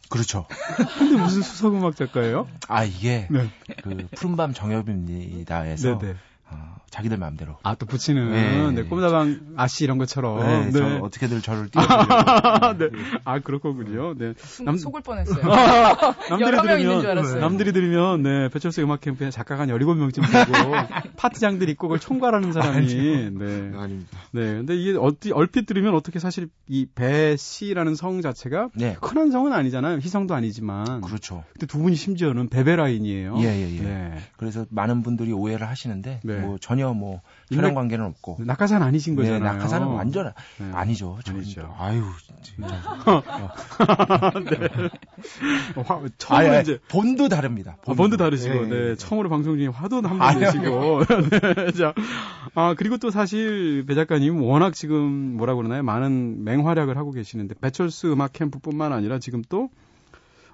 그렇죠. 0.09 0.45
근데 0.99 1.19
무슨 1.19 1.41
수석 1.41 1.73
음악 1.73 1.95
작가예요? 1.95 2.47
아 2.67 2.83
이게 2.83 3.27
네. 3.31 3.49
그 3.81 4.07
푸른밤 4.15 4.53
정엽입니다에서 4.53 5.97
네, 5.97 6.07
네. 6.09 6.15
어, 6.51 6.75
자기들 6.89 7.17
마음대로. 7.17 7.57
아, 7.63 7.75
또 7.75 7.85
붙이는, 7.85 8.31
네. 8.31 8.71
네, 8.71 8.83
꿈다방 8.83 9.39
아씨 9.55 9.85
이런 9.85 9.97
것처럼. 9.97 10.39
네, 10.39 10.65
네. 10.65 10.71
저 10.71 10.97
어떻게들 10.97 11.41
저를 11.41 11.69
띄워주려고. 11.71 12.77
네. 12.77 12.89
아, 13.23 13.39
그렇군요. 13.39 14.13
네. 14.17 14.33
순- 14.37 14.65
남- 14.65 14.75
속을 14.77 15.01
뻔했어요. 15.01 15.41
남들이 16.29 16.41
여러 16.41 16.63
명 16.63 16.79
있는 16.81 16.93
줄 16.95 17.01
들으면, 17.03 17.17
알았어요. 17.17 17.39
남들이 17.39 17.71
들으면, 17.71 18.23
네, 18.23 18.49
배철수 18.49 18.81
음악 18.81 18.99
캠프에 19.01 19.29
작가가 19.31 19.61
한 19.63 19.69
17명쯤 19.69 20.21
되고, 20.21 20.71
파트장들이 21.15 21.71
있고 21.73 21.87
그걸 21.87 21.99
총괄하는 21.99 22.51
사람이, 22.51 22.93
네. 23.31 23.71
아닙니다. 23.77 24.17
네. 24.31 24.41
근데 24.41 24.75
이게 24.75 24.97
어찌, 24.99 25.31
얼핏 25.31 25.65
들으면 25.65 25.95
어떻게 25.95 26.19
사실 26.19 26.49
이 26.67 26.85
배씨라는 26.93 27.95
성 27.95 28.21
자체가 28.21 28.69
네, 28.75 28.97
흔한 29.01 29.31
성은 29.31 29.53
아니잖아요. 29.53 29.97
희성도 29.99 30.33
아니지만. 30.35 31.01
그렇죠. 31.01 31.43
근데 31.53 31.67
두 31.67 31.79
분이 31.79 31.95
심지어는 31.95 32.49
베베라인이에요. 32.49 33.35
예, 33.39 33.43
예, 33.45 33.75
예. 33.77 33.79
네. 33.81 34.17
그래서 34.37 34.65
많은 34.69 35.03
분들이 35.03 35.31
오해를 35.31 35.67
하시는데 35.69 36.19
네. 36.23 36.40
뭐 36.41 36.57
전혀 36.59 36.93
뭐 36.93 37.21
혈연 37.51 37.73
관계는 37.73 38.05
없고. 38.05 38.37
낙하산 38.39 38.81
아니신 38.81 39.15
네, 39.15 39.23
거잖아요. 39.23 39.43
낙하산은 39.43 39.87
완전 39.87 40.33
네. 40.57 40.71
아니죠. 40.73 41.19
저 41.23 41.33
아니죠. 41.33 41.75
아유, 41.77 42.03
진짜. 42.41 42.67
어, 45.75 45.81
화, 45.81 46.01
처음으로 46.17 46.51
아니, 46.53 46.61
이제 46.61 46.79
본도 46.87 47.29
다릅니다. 47.29 47.77
아, 47.85 47.93
번도 47.93 48.17
다르시고, 48.17 48.65
네, 48.67 48.89
예. 48.91 48.95
처음으로 48.95 49.29
방송 49.29 49.57
중에 49.57 49.67
화도 49.67 49.97
한번 49.97 50.21
아니요, 50.21 50.45
내시고, 50.45 51.03
네, 51.29 51.71
자, 51.73 51.93
아, 52.55 52.73
그리고 52.77 52.97
또 52.97 53.11
사실 53.11 53.85
배 53.85 53.95
작가님 53.95 54.41
워낙 54.41 54.73
지금 54.73 55.37
뭐라 55.37 55.55
그러나요? 55.55 55.83
많은 55.83 56.43
맹활약을 56.43 56.97
하고 56.97 57.11
계시는데, 57.11 57.55
배철수 57.59 58.11
음악 58.13 58.33
캠프뿐만 58.33 58.93
아니라 58.93 59.19
지금 59.19 59.41
또, 59.49 59.69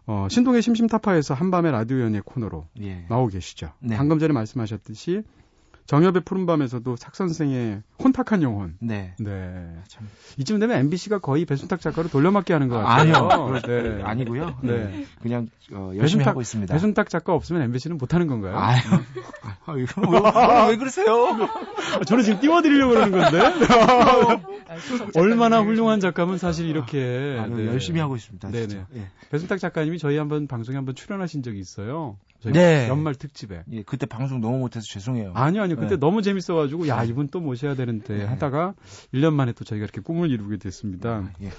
어, 0.06 0.28
신동의 0.30 0.62
심심타파에서 0.62 1.34
한밤의 1.34 1.72
라디오 1.74 2.00
연예 2.00 2.22
코너로 2.24 2.68
예. 2.82 3.06
나오고 3.10 3.28
계시죠. 3.30 3.72
네. 3.80 3.98
방금 3.98 4.20
전에 4.20 4.34
말씀하셨듯이, 4.34 5.24
정엽의 5.88 6.22
푸른밤에서도 6.26 6.96
삭 6.98 7.16
선생의 7.16 7.82
혼탁한 8.04 8.44
영혼. 8.44 8.76
네. 8.80 9.14
네. 9.20 9.74
참. 9.88 10.08
이쯤 10.38 10.60
되면 10.60 10.78
MBC가 10.80 11.20
거의 11.20 11.46
배순탁 11.46 11.80
작가로 11.80 12.10
돌려막기 12.10 12.52
하는 12.52 12.68
것 12.68 12.78
같아요. 12.78 13.30
아니요. 13.30 13.60
네. 13.66 14.04
아니고요. 14.04 14.58
네. 14.64 14.72
네. 14.78 15.06
그냥 15.22 15.48
어, 15.72 15.92
열심히 15.96 16.24
배순탁- 16.24 16.28
하고 16.28 16.42
있습니다. 16.42 16.74
배순탁 16.74 17.10
작가 17.10 17.34
없으면 17.34 17.62
MBC는 17.64 17.98
못하는 17.98 18.28
건가요? 18.28 18.58
아유. 18.58 18.78
아유, 19.66 19.86
왜, 20.12 20.68
왜 20.72 20.76
그러세요? 20.78 21.26
아, 21.96 22.04
저는 22.06 22.24
지금 22.26 22.40
띄워드리려고 22.42 22.94
그러는 22.94 23.12
건데. 23.18 23.40
아, 24.70 24.78
얼마나. 25.16 25.62
훌륭한 25.62 26.00
작가면 26.02 26.38
사실 26.38 26.68
이렇게. 26.68 27.38
아유, 27.40 27.56
네. 27.56 27.66
열심히 27.68 28.00
하고 28.02 28.16
있습니다. 28.18 28.50
네네. 28.52 28.86
예. 28.96 29.08
배순탁 29.32 29.60
작가님이 29.60 29.98
저희 30.00 30.18
한번 30.18 30.48
방송에 30.48 30.76
한번 30.76 30.96
출연하신 30.96 31.44
적이 31.44 31.60
있어요. 31.60 32.18
저희 32.40 32.54
네. 32.54 32.88
연말 32.88 33.16
특집에. 33.16 33.64
예, 33.72 33.84
그때 33.84 34.06
방송 34.06 34.40
너무 34.42 34.60
못해서 34.60 34.86
죄송해요. 34.86 35.32
아니요, 35.34 35.64
아니요. 35.64 35.76
그때 35.76 35.96
네. 35.96 35.98
너무 35.98 36.22
재밌어가지고, 36.22 36.88
야, 36.88 37.04
이분 37.04 37.28
또 37.30 37.40
모셔야 37.40 37.76
되는데 37.76 38.18
네. 38.20 38.24
하다가 38.26 38.76
1년 39.14 39.34
만에 39.34 39.54
또 39.54 39.66
저희가 39.66 39.84
이렇게 39.84 40.02
꿈을 40.02 40.30
이루게 40.30 40.58
됐습니다. 40.58 41.32
예. 41.42 41.50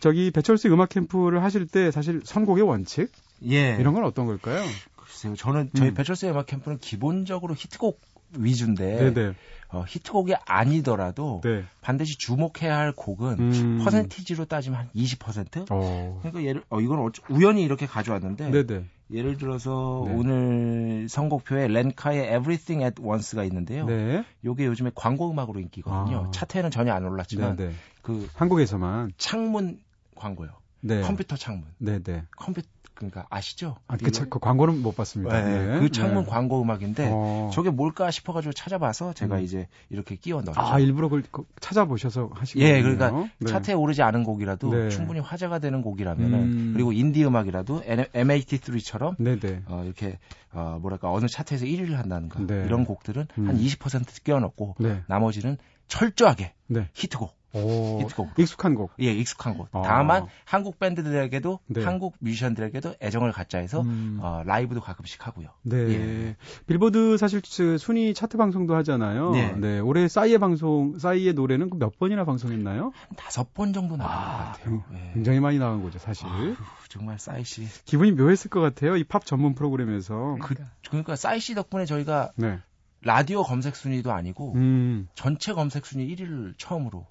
저기 0.00 0.30
배철수 0.30 0.68
음악 0.68 0.88
캠프를 0.88 1.42
하실 1.42 1.66
때 1.66 1.90
사실 1.90 2.22
선곡의 2.24 2.64
원칙? 2.64 3.10
예. 3.50 3.76
이런 3.78 3.92
건 3.94 4.04
어떤 4.04 4.26
걸까요? 4.26 4.62
글쎄요. 4.96 5.34
저는 5.36 5.70
저희 5.74 5.90
음. 5.90 5.94
배철수의 5.94 6.32
음악 6.32 6.46
캠프는 6.46 6.78
기본적으로 6.78 7.54
히트곡 7.54 8.00
위주인데 8.38 9.12
네네. 9.12 9.34
어, 9.68 9.84
히트곡이 9.86 10.34
아니더라도 10.46 11.42
네. 11.44 11.64
반드시 11.82 12.16
주목해야 12.16 12.78
할 12.78 12.92
곡은 12.92 13.38
음. 13.38 13.80
퍼센티지로 13.84 14.46
따지면 14.46 14.78
한 14.80 14.88
20%? 14.94 15.66
어. 15.70 16.18
그러니까 16.22 16.42
예를 16.42 16.62
어 16.70 16.80
이건 16.80 17.00
어쩌- 17.00 17.22
우연히 17.28 17.62
이렇게 17.62 17.84
가져왔는데 17.86 18.50
네네. 18.50 18.84
예를 19.12 19.36
들어서 19.36 20.04
네. 20.06 20.14
오늘 20.14 21.06
선곡표에 21.08 21.68
렌카의 21.68 22.24
Everything 22.28 22.82
at 22.82 22.94
Once가 23.02 23.44
있는데요. 23.44 23.86
네. 23.86 24.24
요게 24.44 24.66
요즘에 24.66 24.90
광고 24.94 25.30
음악으로 25.30 25.60
인기거든요. 25.60 26.26
아. 26.26 26.30
차트에는 26.30 26.70
전혀 26.70 26.92
안 26.92 27.04
올랐지만 27.04 27.56
네네. 27.56 27.72
그 28.00 28.28
한국에서만. 28.34 29.12
창문 29.18 29.80
광고요. 30.14 30.50
네. 30.80 31.00
컴퓨터 31.02 31.36
창문. 31.36 31.64
네 31.78 32.02
네. 32.02 32.24
컴퓨터 32.36 32.68
그러니까 33.10 33.26
아시죠? 33.30 33.76
아, 33.88 33.96
그? 33.96 34.12
차- 34.12 34.26
그 34.28 34.38
광고는 34.38 34.80
못 34.80 34.94
봤습니다. 34.96 35.42
네, 35.42 35.66
네. 35.74 35.80
그 35.80 35.90
창문 35.90 36.24
네. 36.24 36.30
광고 36.30 36.62
음악인데 36.62 37.10
어. 37.12 37.50
저게 37.52 37.70
뭘까 37.70 38.10
싶어가지고 38.12 38.52
찾아봐서 38.52 39.12
제가 39.12 39.38
음. 39.38 39.42
이제 39.42 39.66
이렇게 39.90 40.14
끼워 40.14 40.40
넣었죠. 40.42 40.60
아, 40.60 40.78
일부러 40.78 41.08
그걸 41.08 41.22
거- 41.22 41.44
찾아보셔서 41.60 42.30
하시고. 42.32 42.60
예, 42.60 42.80
그러니까 42.80 43.28
차트에 43.46 43.74
오르지 43.74 44.02
않은 44.02 44.22
곡이라도 44.22 44.70
네. 44.72 44.88
충분히 44.90 45.18
화제가 45.18 45.58
되는 45.58 45.82
곡이라면은 45.82 46.38
음. 46.38 46.70
그리고 46.74 46.92
인디 46.92 47.24
음악이라도 47.24 47.82
M83처럼 47.82 49.16
네네. 49.18 49.62
어, 49.66 49.82
이렇게 49.84 50.18
어, 50.52 50.78
뭐랄까 50.80 51.10
어느 51.10 51.26
차트에서 51.26 51.64
1위를 51.66 51.92
한다는가 51.94 52.40
네. 52.46 52.64
이런 52.66 52.84
곡들은 52.84 53.26
음. 53.38 53.48
한20% 53.48 54.22
끼워 54.22 54.38
넣고 54.40 54.76
네. 54.78 55.02
나머지는 55.08 55.58
철저하게 55.88 56.54
네. 56.68 56.88
히트곡, 56.94 57.34
오. 57.54 58.00
히트곡. 58.00 58.38
익숙한 58.38 58.74
곡. 58.74 58.92
예, 59.00 59.12
익숙한 59.12 59.56
곡. 59.56 59.68
아. 59.72 59.82
다만 59.84 60.26
한국 60.44 60.78
밴드들에게도 60.78 61.60
네. 61.68 61.84
한국 61.84 62.14
뮤지션들에게도 62.18 62.94
애정을 63.00 63.32
갖자 63.32 63.58
해서 63.58 63.82
음. 63.82 64.18
어, 64.20 64.42
라이브도 64.44 64.80
가끔씩 64.80 65.26
하고요. 65.26 65.48
네. 65.62 65.76
예. 65.76 66.36
빌보드 66.66 67.16
사실 67.18 67.40
그 67.56 67.78
순위 67.78 68.14
차트 68.14 68.36
방송도 68.36 68.74
하잖아요. 68.76 69.30
네. 69.58 69.78
올해 69.78 70.08
싸이의 70.08 70.38
방송, 70.38 70.98
싸이의 70.98 71.34
노래는 71.34 71.70
그몇 71.70 71.98
번이나 71.98 72.24
방송했나요? 72.24 72.92
한 73.08 73.16
다섯 73.16 73.54
번 73.54 73.72
정도 73.72 73.96
나온 73.96 74.10
아, 74.10 74.52
것 74.52 74.58
같아요. 74.58 74.84
예. 74.94 75.10
굉장히 75.14 75.38
많이 75.40 75.58
나간 75.58 75.82
거죠, 75.82 75.98
사실. 75.98 76.26
아유, 76.26 76.56
정말 76.88 77.18
싸이 77.18 77.44
씨. 77.44 77.66
기분이 77.84 78.12
묘했을 78.12 78.50
것 78.50 78.60
같아요. 78.60 78.96
이 78.96 79.04
팝 79.12 79.26
전문 79.26 79.54
프로그램에서. 79.54 80.38
그, 80.40 80.54
그러니까 80.88 81.16
싸이 81.16 81.38
씨 81.38 81.54
덕분에 81.54 81.84
저희가 81.84 82.30
네. 82.36 82.60
라디오 83.02 83.42
검색 83.42 83.76
순위도 83.76 84.10
아니고 84.10 84.54
음, 84.54 85.08
전체 85.14 85.52
검색 85.52 85.84
순위 85.84 86.14
1위를 86.16 86.54
처음으로 86.56 87.06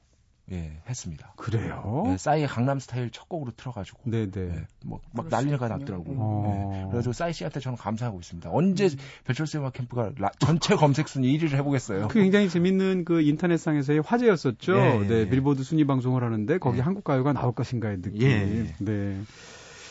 예, 0.52 0.72
했습니다. 0.90 1.34
그래요? 1.38 2.04
예, 2.08 2.18
싸이의 2.18 2.48
강남 2.48 2.80
스타일 2.80 3.10
첫 3.12 3.30
곡으로 3.30 3.52
틀어가지고 3.56 4.00
네네. 4.10 4.32
예, 4.38 4.66
뭐, 4.86 5.00
막 5.14 5.28
난리가 5.30 5.68
수 5.68 5.74
났더라고. 5.74 6.04
있군요. 6.04 6.18
어. 6.20 6.72
예. 6.76 6.82
그래가지고 6.88 7.14
싸이 7.14 7.32
씨한테 7.34 7.60
저는 7.62 7.78
감사하고 7.78 8.20
있습니다. 8.20 8.50
언제 8.52 8.90
배철수 9.26 9.60
음악 9.60 9.74
캠프가 9.74 10.12
라- 10.18 10.32
전체 10.40 10.76
검색 10.76 11.08
순위 11.08 11.38
1위를 11.38 11.54
해보겠어요. 11.56 12.10
그 12.10 12.20
굉장히 12.20 12.50
재밌는 12.50 13.06
그 13.06 13.22
인터넷상에서의 13.22 14.02
화제였었죠. 14.06 14.76
예, 14.78 15.00
예, 15.04 15.08
네, 15.08 15.20
예. 15.22 15.30
빌보드 15.30 15.64
순위 15.64 15.86
방송을 15.86 16.24
하는데 16.24 16.58
거기 16.58 16.80
예. 16.80 16.82
한국 16.82 17.04
가요가 17.04 17.32
나올 17.34 17.54
것인가의 17.54 18.02
느낌. 18.02 18.22
예, 18.24 18.28
예. 18.68 18.76
네. 18.80 19.22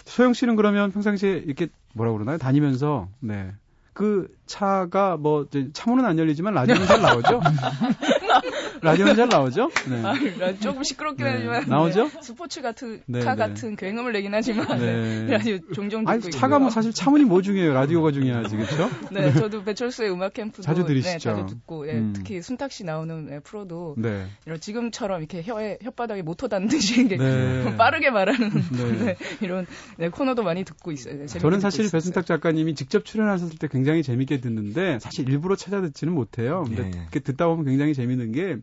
소영 0.04 0.32
씨는 0.34 0.56
그러면 0.56 0.90
평상시에 0.92 1.38
이렇게 1.38 1.68
뭐라 1.94 2.12
그러나요? 2.12 2.36
다니면서 2.38 3.08
네. 3.20 3.52
그 3.92 4.28
차가 4.46 5.16
뭐 5.16 5.42
이제 5.48 5.68
차문은 5.72 6.04
안 6.04 6.18
열리지만 6.18 6.54
라디오는 6.54 6.86
잘 6.86 7.00
나오죠? 7.02 7.40
라디오는 8.82 9.16
잘 9.16 9.28
나오죠? 9.28 9.70
네. 9.88 10.02
아, 10.04 10.14
라- 10.38 10.54
조금 10.58 10.82
시끄럽긴 10.82 11.26
네. 11.26 11.32
하지만 11.32 11.64
나오죠? 11.68 12.04
네, 12.08 12.22
스포츠 12.22 12.62
같은 12.62 13.02
네, 13.06 13.20
카 13.20 13.34
네. 13.34 13.38
같은 13.46 13.76
굉음을 13.76 14.12
내긴 14.12 14.34
하지만 14.34 14.66
네. 14.78 15.26
라디오 15.38 15.58
종종 15.74 16.00
듣고 16.02 16.10
아니 16.10 16.18
있고요. 16.20 16.30
차가 16.32 16.58
뭐 16.58 16.70
사실 16.70 16.92
차문이 16.92 17.24
뭐 17.24 17.42
중요해요? 17.42 17.72
라디오가 17.74 18.12
중요하지, 18.12 18.56
그렇죠? 18.56 18.88
네, 19.10 19.32
저도 19.32 19.64
배철수의 19.64 20.10
음악 20.12 20.34
캠프도 20.34 20.62
자주 20.62 20.84
들으시죠? 20.84 21.10
네, 21.12 21.18
자주 21.18 21.46
듣고 21.46 21.88
예, 21.88 21.92
음. 21.94 22.12
특히 22.14 22.40
순탁 22.42 22.72
씨 22.72 22.84
나오는 22.84 23.28
예, 23.32 23.38
프로도 23.40 23.94
네. 23.98 24.26
이런 24.46 24.60
지금처럼 24.60 25.20
이렇게 25.20 25.42
혀에 25.42 25.78
혓바닥에 25.78 26.22
모터 26.22 26.48
단 26.48 26.71
듯이 26.71 27.08
네. 27.08 27.76
빠르게 27.76 28.10
말하는 28.10 28.50
네. 28.72 29.04
네, 29.04 29.16
이런 29.40 29.66
네, 29.96 30.08
코너도 30.08 30.42
많이 30.42 30.64
듣고 30.64 30.92
있어요. 30.92 31.14
네, 31.18 31.26
저는 31.26 31.60
사실 31.60 31.80
있었어요. 31.84 31.98
배순탁 31.98 32.26
작가님이 32.26 32.74
직접 32.74 33.04
출연하셨을 33.04 33.58
때 33.58 33.68
굉장히 33.68 34.02
재밌게 34.02 34.40
듣는데 34.40 34.98
사실 35.00 35.28
일부러 35.28 35.56
찾아 35.56 35.80
듣지는 35.80 36.12
못해요. 36.14 36.64
근데 36.66 36.90
듣다 37.20 37.46
보면 37.46 37.64
굉장히 37.64 37.94
재밌는 37.94 38.32
게 38.32 38.56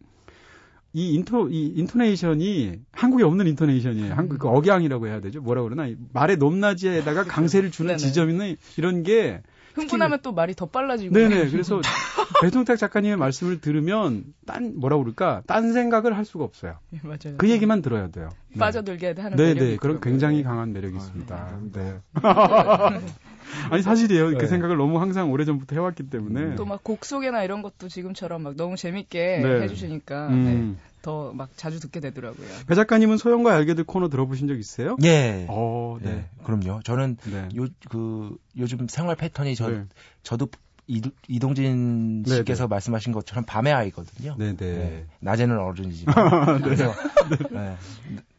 이 0.98 1.14
인토 1.14 1.48
이 1.50 1.74
intonation이 1.76 2.80
한국에 2.92 3.24
없는 3.24 3.46
intonation이에요. 3.46 4.16
한국 4.16 4.40
그 4.40 4.48
억양이라고 4.48 5.06
해야 5.06 5.22
되죠. 5.22 5.42
뭐라 5.42 5.62
그러나 5.62 5.86
이 5.86 5.96
말의 6.12 6.38
높낮이에다가 6.38 7.24
강세를 7.26 7.70
주는 7.70 7.90
네네. 7.90 7.98
지점 7.98 8.32
있는 8.32 8.56
이런 8.78 9.04
게 9.04 9.44
흥분하면 9.76 10.24
또 10.24 10.32
말이 10.32 10.56
더 10.56 10.66
빨라지고 10.66 11.14
네네. 11.14 11.52
그래서 11.52 11.82
배순탁 12.42 12.80
작가님의 12.80 13.16
말씀을 13.18 13.62
들으면 13.62 14.24
딴 14.48 14.74
뭐라 14.80 14.98
그럴까 14.98 15.44
딴 15.46 15.72
생각을 15.72 16.18
할 16.18 16.26
수가 16.26 16.44
없어요. 16.44 16.80
예, 16.96 17.00
맞아요. 17.04 17.38
그 17.38 17.48
얘기만 17.48 17.84
들어야 17.84 18.08
돼요. 18.08 18.30
네. 18.54 18.58
빠져들게 18.58 19.14
하는 19.20 19.38
매력이 19.38 19.60
네네. 19.60 19.76
그런. 19.78 20.02
굉장히 20.02 20.38
네. 20.38 20.44
강한 20.44 20.74
매력이 20.74 20.98
있습니다. 20.98 21.60
네. 21.74 22.00
아니 23.72 23.82
사실이에요. 23.82 24.30
그 24.32 24.38
네. 24.40 24.48
생각을 24.48 24.78
너무 24.78 25.00
항상 25.00 25.32
오래전부터 25.32 25.76
해왔기 25.76 26.10
때문에. 26.10 26.56
또 26.56 26.66
막 26.66 26.84
곡 26.84 27.06
소개나 27.06 27.44
이런 27.44 27.62
것도 27.62 27.88
지금처럼 27.90 28.44
막 28.44 28.56
너무 28.56 28.76
재밌게 28.78 29.40
네. 29.44 29.62
해주시니까 29.62 30.28
음. 30.30 30.78
더막 31.02 31.50
자주 31.56 31.80
듣게 31.80 32.00
되더라고요. 32.00 32.48
배 32.68 32.76
작가님은 32.76 33.18
소영과 33.18 33.56
알게들 33.56 33.84
코너 33.86 34.10
들어보신 34.10 34.48
적 34.48 34.58
있어요? 34.60 34.98
예. 35.04 35.46
어, 35.50 35.98
예, 36.04 36.06
네. 36.06 36.26
그럼요. 36.44 36.82
저는 36.84 37.18
네. 37.32 37.48
요, 37.56 37.68
그, 37.90 38.36
요즘 38.58 38.88
생활 38.88 39.16
패턴이 39.16 39.56
저, 39.56 39.70
네. 39.70 39.84
저도 40.24 40.48
이, 40.88 41.02
이동진 41.28 42.24
네, 42.24 42.36
씨께서 42.38 42.68
말씀하신 42.68 43.12
것처럼 43.14 43.44
밤의 43.46 43.74
아이거든요. 43.74 44.36
네네. 44.38 44.56
예, 44.62 45.06
낮에는 45.20 45.58
어른이지만. 45.60 46.16
그래서, 46.64 46.94
예, 47.54 47.76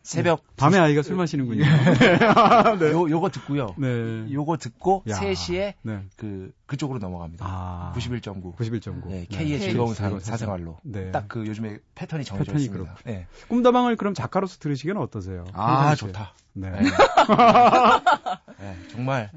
새벽. 0.09 0.43
밤에 0.57 0.79
아이가 0.79 1.03
술 1.03 1.17
마시는군요. 1.17 1.65
요, 2.93 3.11
요거 3.11 3.29
듣고요. 3.29 3.75
네. 3.77 4.33
요거 4.33 4.57
듣고 4.57 5.03
야. 5.07 5.17
3시에 5.17 5.75
네. 5.83 6.01
그, 6.17 6.51
그쪽으로 6.65 6.99
넘어갑니다. 6.99 7.45
아. 7.47 7.93
91.9. 7.95 8.57
91.9. 8.57 9.11
예, 9.11 9.27
K의 9.27 9.51
네. 9.51 9.59
즐거운 9.59 9.95
즐거운 9.95 10.21
사, 10.21 10.39
생활로 10.39 10.79
네. 10.83 11.11
딱그 11.11 11.47
요즘에 11.47 11.81
패턴이 11.95 12.25
정해져 12.25 12.53
패턴이 12.53 12.65
있습니다. 12.65 12.97
예. 13.09 13.27
꿈다방을 13.49 13.97
그럼 13.97 14.15
작가로서 14.15 14.57
들으시기는 14.59 14.99
어떠세요? 14.99 15.45
아, 15.53 15.91
평상시에. 15.91 16.07
좋다. 16.09 16.33
네. 16.55 16.73
정말 18.91 19.31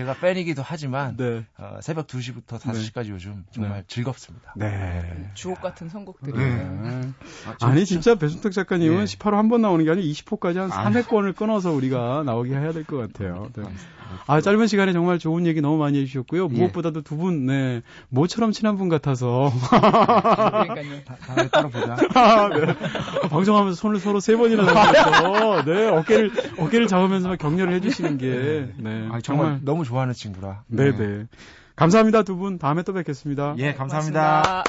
제가 0.00 0.14
팬이기도 0.14 0.62
하지만 0.64 1.14
네. 1.18 1.44
어, 1.58 1.78
새벽 1.82 2.06
2시부터 2.06 2.58
5시까지 2.58 3.08
요즘 3.10 3.44
정말 3.52 3.80
네. 3.80 3.84
즐겁습니다. 3.86 4.54
네. 4.56 5.30
주옥 5.34 5.60
같은 5.60 5.90
선곡들이 5.90 6.38
네. 6.38 6.62
요 6.64 7.12
아니 7.60 7.84
진짜 7.84 8.14
배순탁 8.14 8.52
작가님은 8.52 9.00
예. 9.02 9.04
18호 9.04 9.32
한 9.32 9.50
번 9.50 9.60
나오는 9.60 9.84
게 9.84 9.90
아니라 9.90 10.06
20호까지 10.06 10.56
한 10.56 10.72
아. 10.72 10.84
3회권을 10.90 11.36
끊어서 11.36 11.70
우리가 11.72 12.22
나오게 12.24 12.50
해야 12.54 12.72
될 12.72 12.84
것 12.84 12.96
같아요. 12.96 13.50
네. 13.54 13.62
아 14.26 14.40
짧은 14.40 14.66
시간에 14.66 14.92
정말 14.92 15.18
좋은 15.20 15.46
얘기 15.46 15.60
너무 15.60 15.76
많이 15.76 16.00
해주셨고요. 16.00 16.48
예. 16.50 16.56
무엇보다도 16.56 17.02
두 17.02 17.16
분, 17.16 17.46
네, 17.46 17.82
모처럼 18.08 18.50
친한 18.52 18.76
분 18.76 18.88
같아서 18.88 19.52
그러니까요. 19.70 21.04
다음에 21.04 21.48
따로 21.48 21.68
보자. 21.68 21.96
아, 22.14 22.48
네. 22.48 22.74
방송하면서 23.28 23.76
손을 23.76 24.00
서로 24.00 24.18
세 24.18 24.34
번이나 24.36 24.64
잡으면서 24.64 25.64
네 25.64 25.88
어깨를 25.88 26.32
어깨를 26.58 26.86
잡으면서 26.88 27.28
막 27.28 27.38
격려를 27.38 27.74
해주시는 27.74 28.18
게 28.18 28.68
네, 28.78 29.08
아, 29.12 29.20
정말 29.20 29.40
정말 29.40 29.60
너무 29.62 29.84
좋아하는 29.90 30.14
친구라. 30.14 30.64
네, 30.68 30.96
네. 30.96 31.26
감사합니다 31.74 32.22
두 32.22 32.36
분. 32.36 32.58
다음에 32.58 32.82
또 32.84 32.92
뵙겠습니다. 32.92 33.56
예, 33.58 33.74
감사합니다. 33.74 34.42
고맙습니다. 34.42 34.64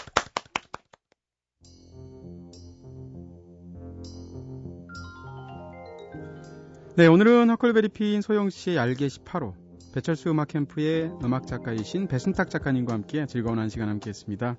네, 6.96 7.08
오늘은 7.08 7.50
허클베리 7.52 7.90
피인 7.90 8.22
소영 8.22 8.50
씨의 8.50 8.78
얄개 8.78 9.08
18호, 9.08 9.54
배철수 9.94 10.30
음악 10.30 10.50
캠프의 10.50 11.12
음악 11.24 11.48
작가이신 11.48 12.08
배순탁 12.08 12.50
작가님과 12.50 12.94
함께 12.94 13.26
즐거운 13.28 13.60
한 13.60 13.70
시간 13.70 13.90
함께 13.90 14.10
했습니다. 14.10 14.58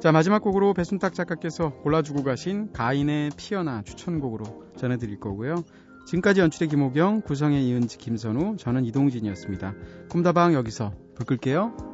자, 0.00 0.12
마지막 0.12 0.40
곡으로 0.42 0.74
배순탁 0.74 1.14
작가께서 1.14 1.70
골라주고 1.82 2.24
가신 2.24 2.72
가인의 2.72 3.30
피어나 3.36 3.82
추천곡으로 3.82 4.64
전해드릴 4.76 5.20
거고요. 5.20 5.64
지금까지 6.06 6.40
연출의 6.40 6.68
김호경, 6.68 7.22
구성의 7.22 7.66
이은지, 7.66 7.98
김선우, 7.98 8.56
저는 8.58 8.84
이동진이었습니다. 8.84 9.74
꿈다방 10.10 10.54
여기서 10.54 10.92
불 11.14 11.26
끌게요. 11.26 11.93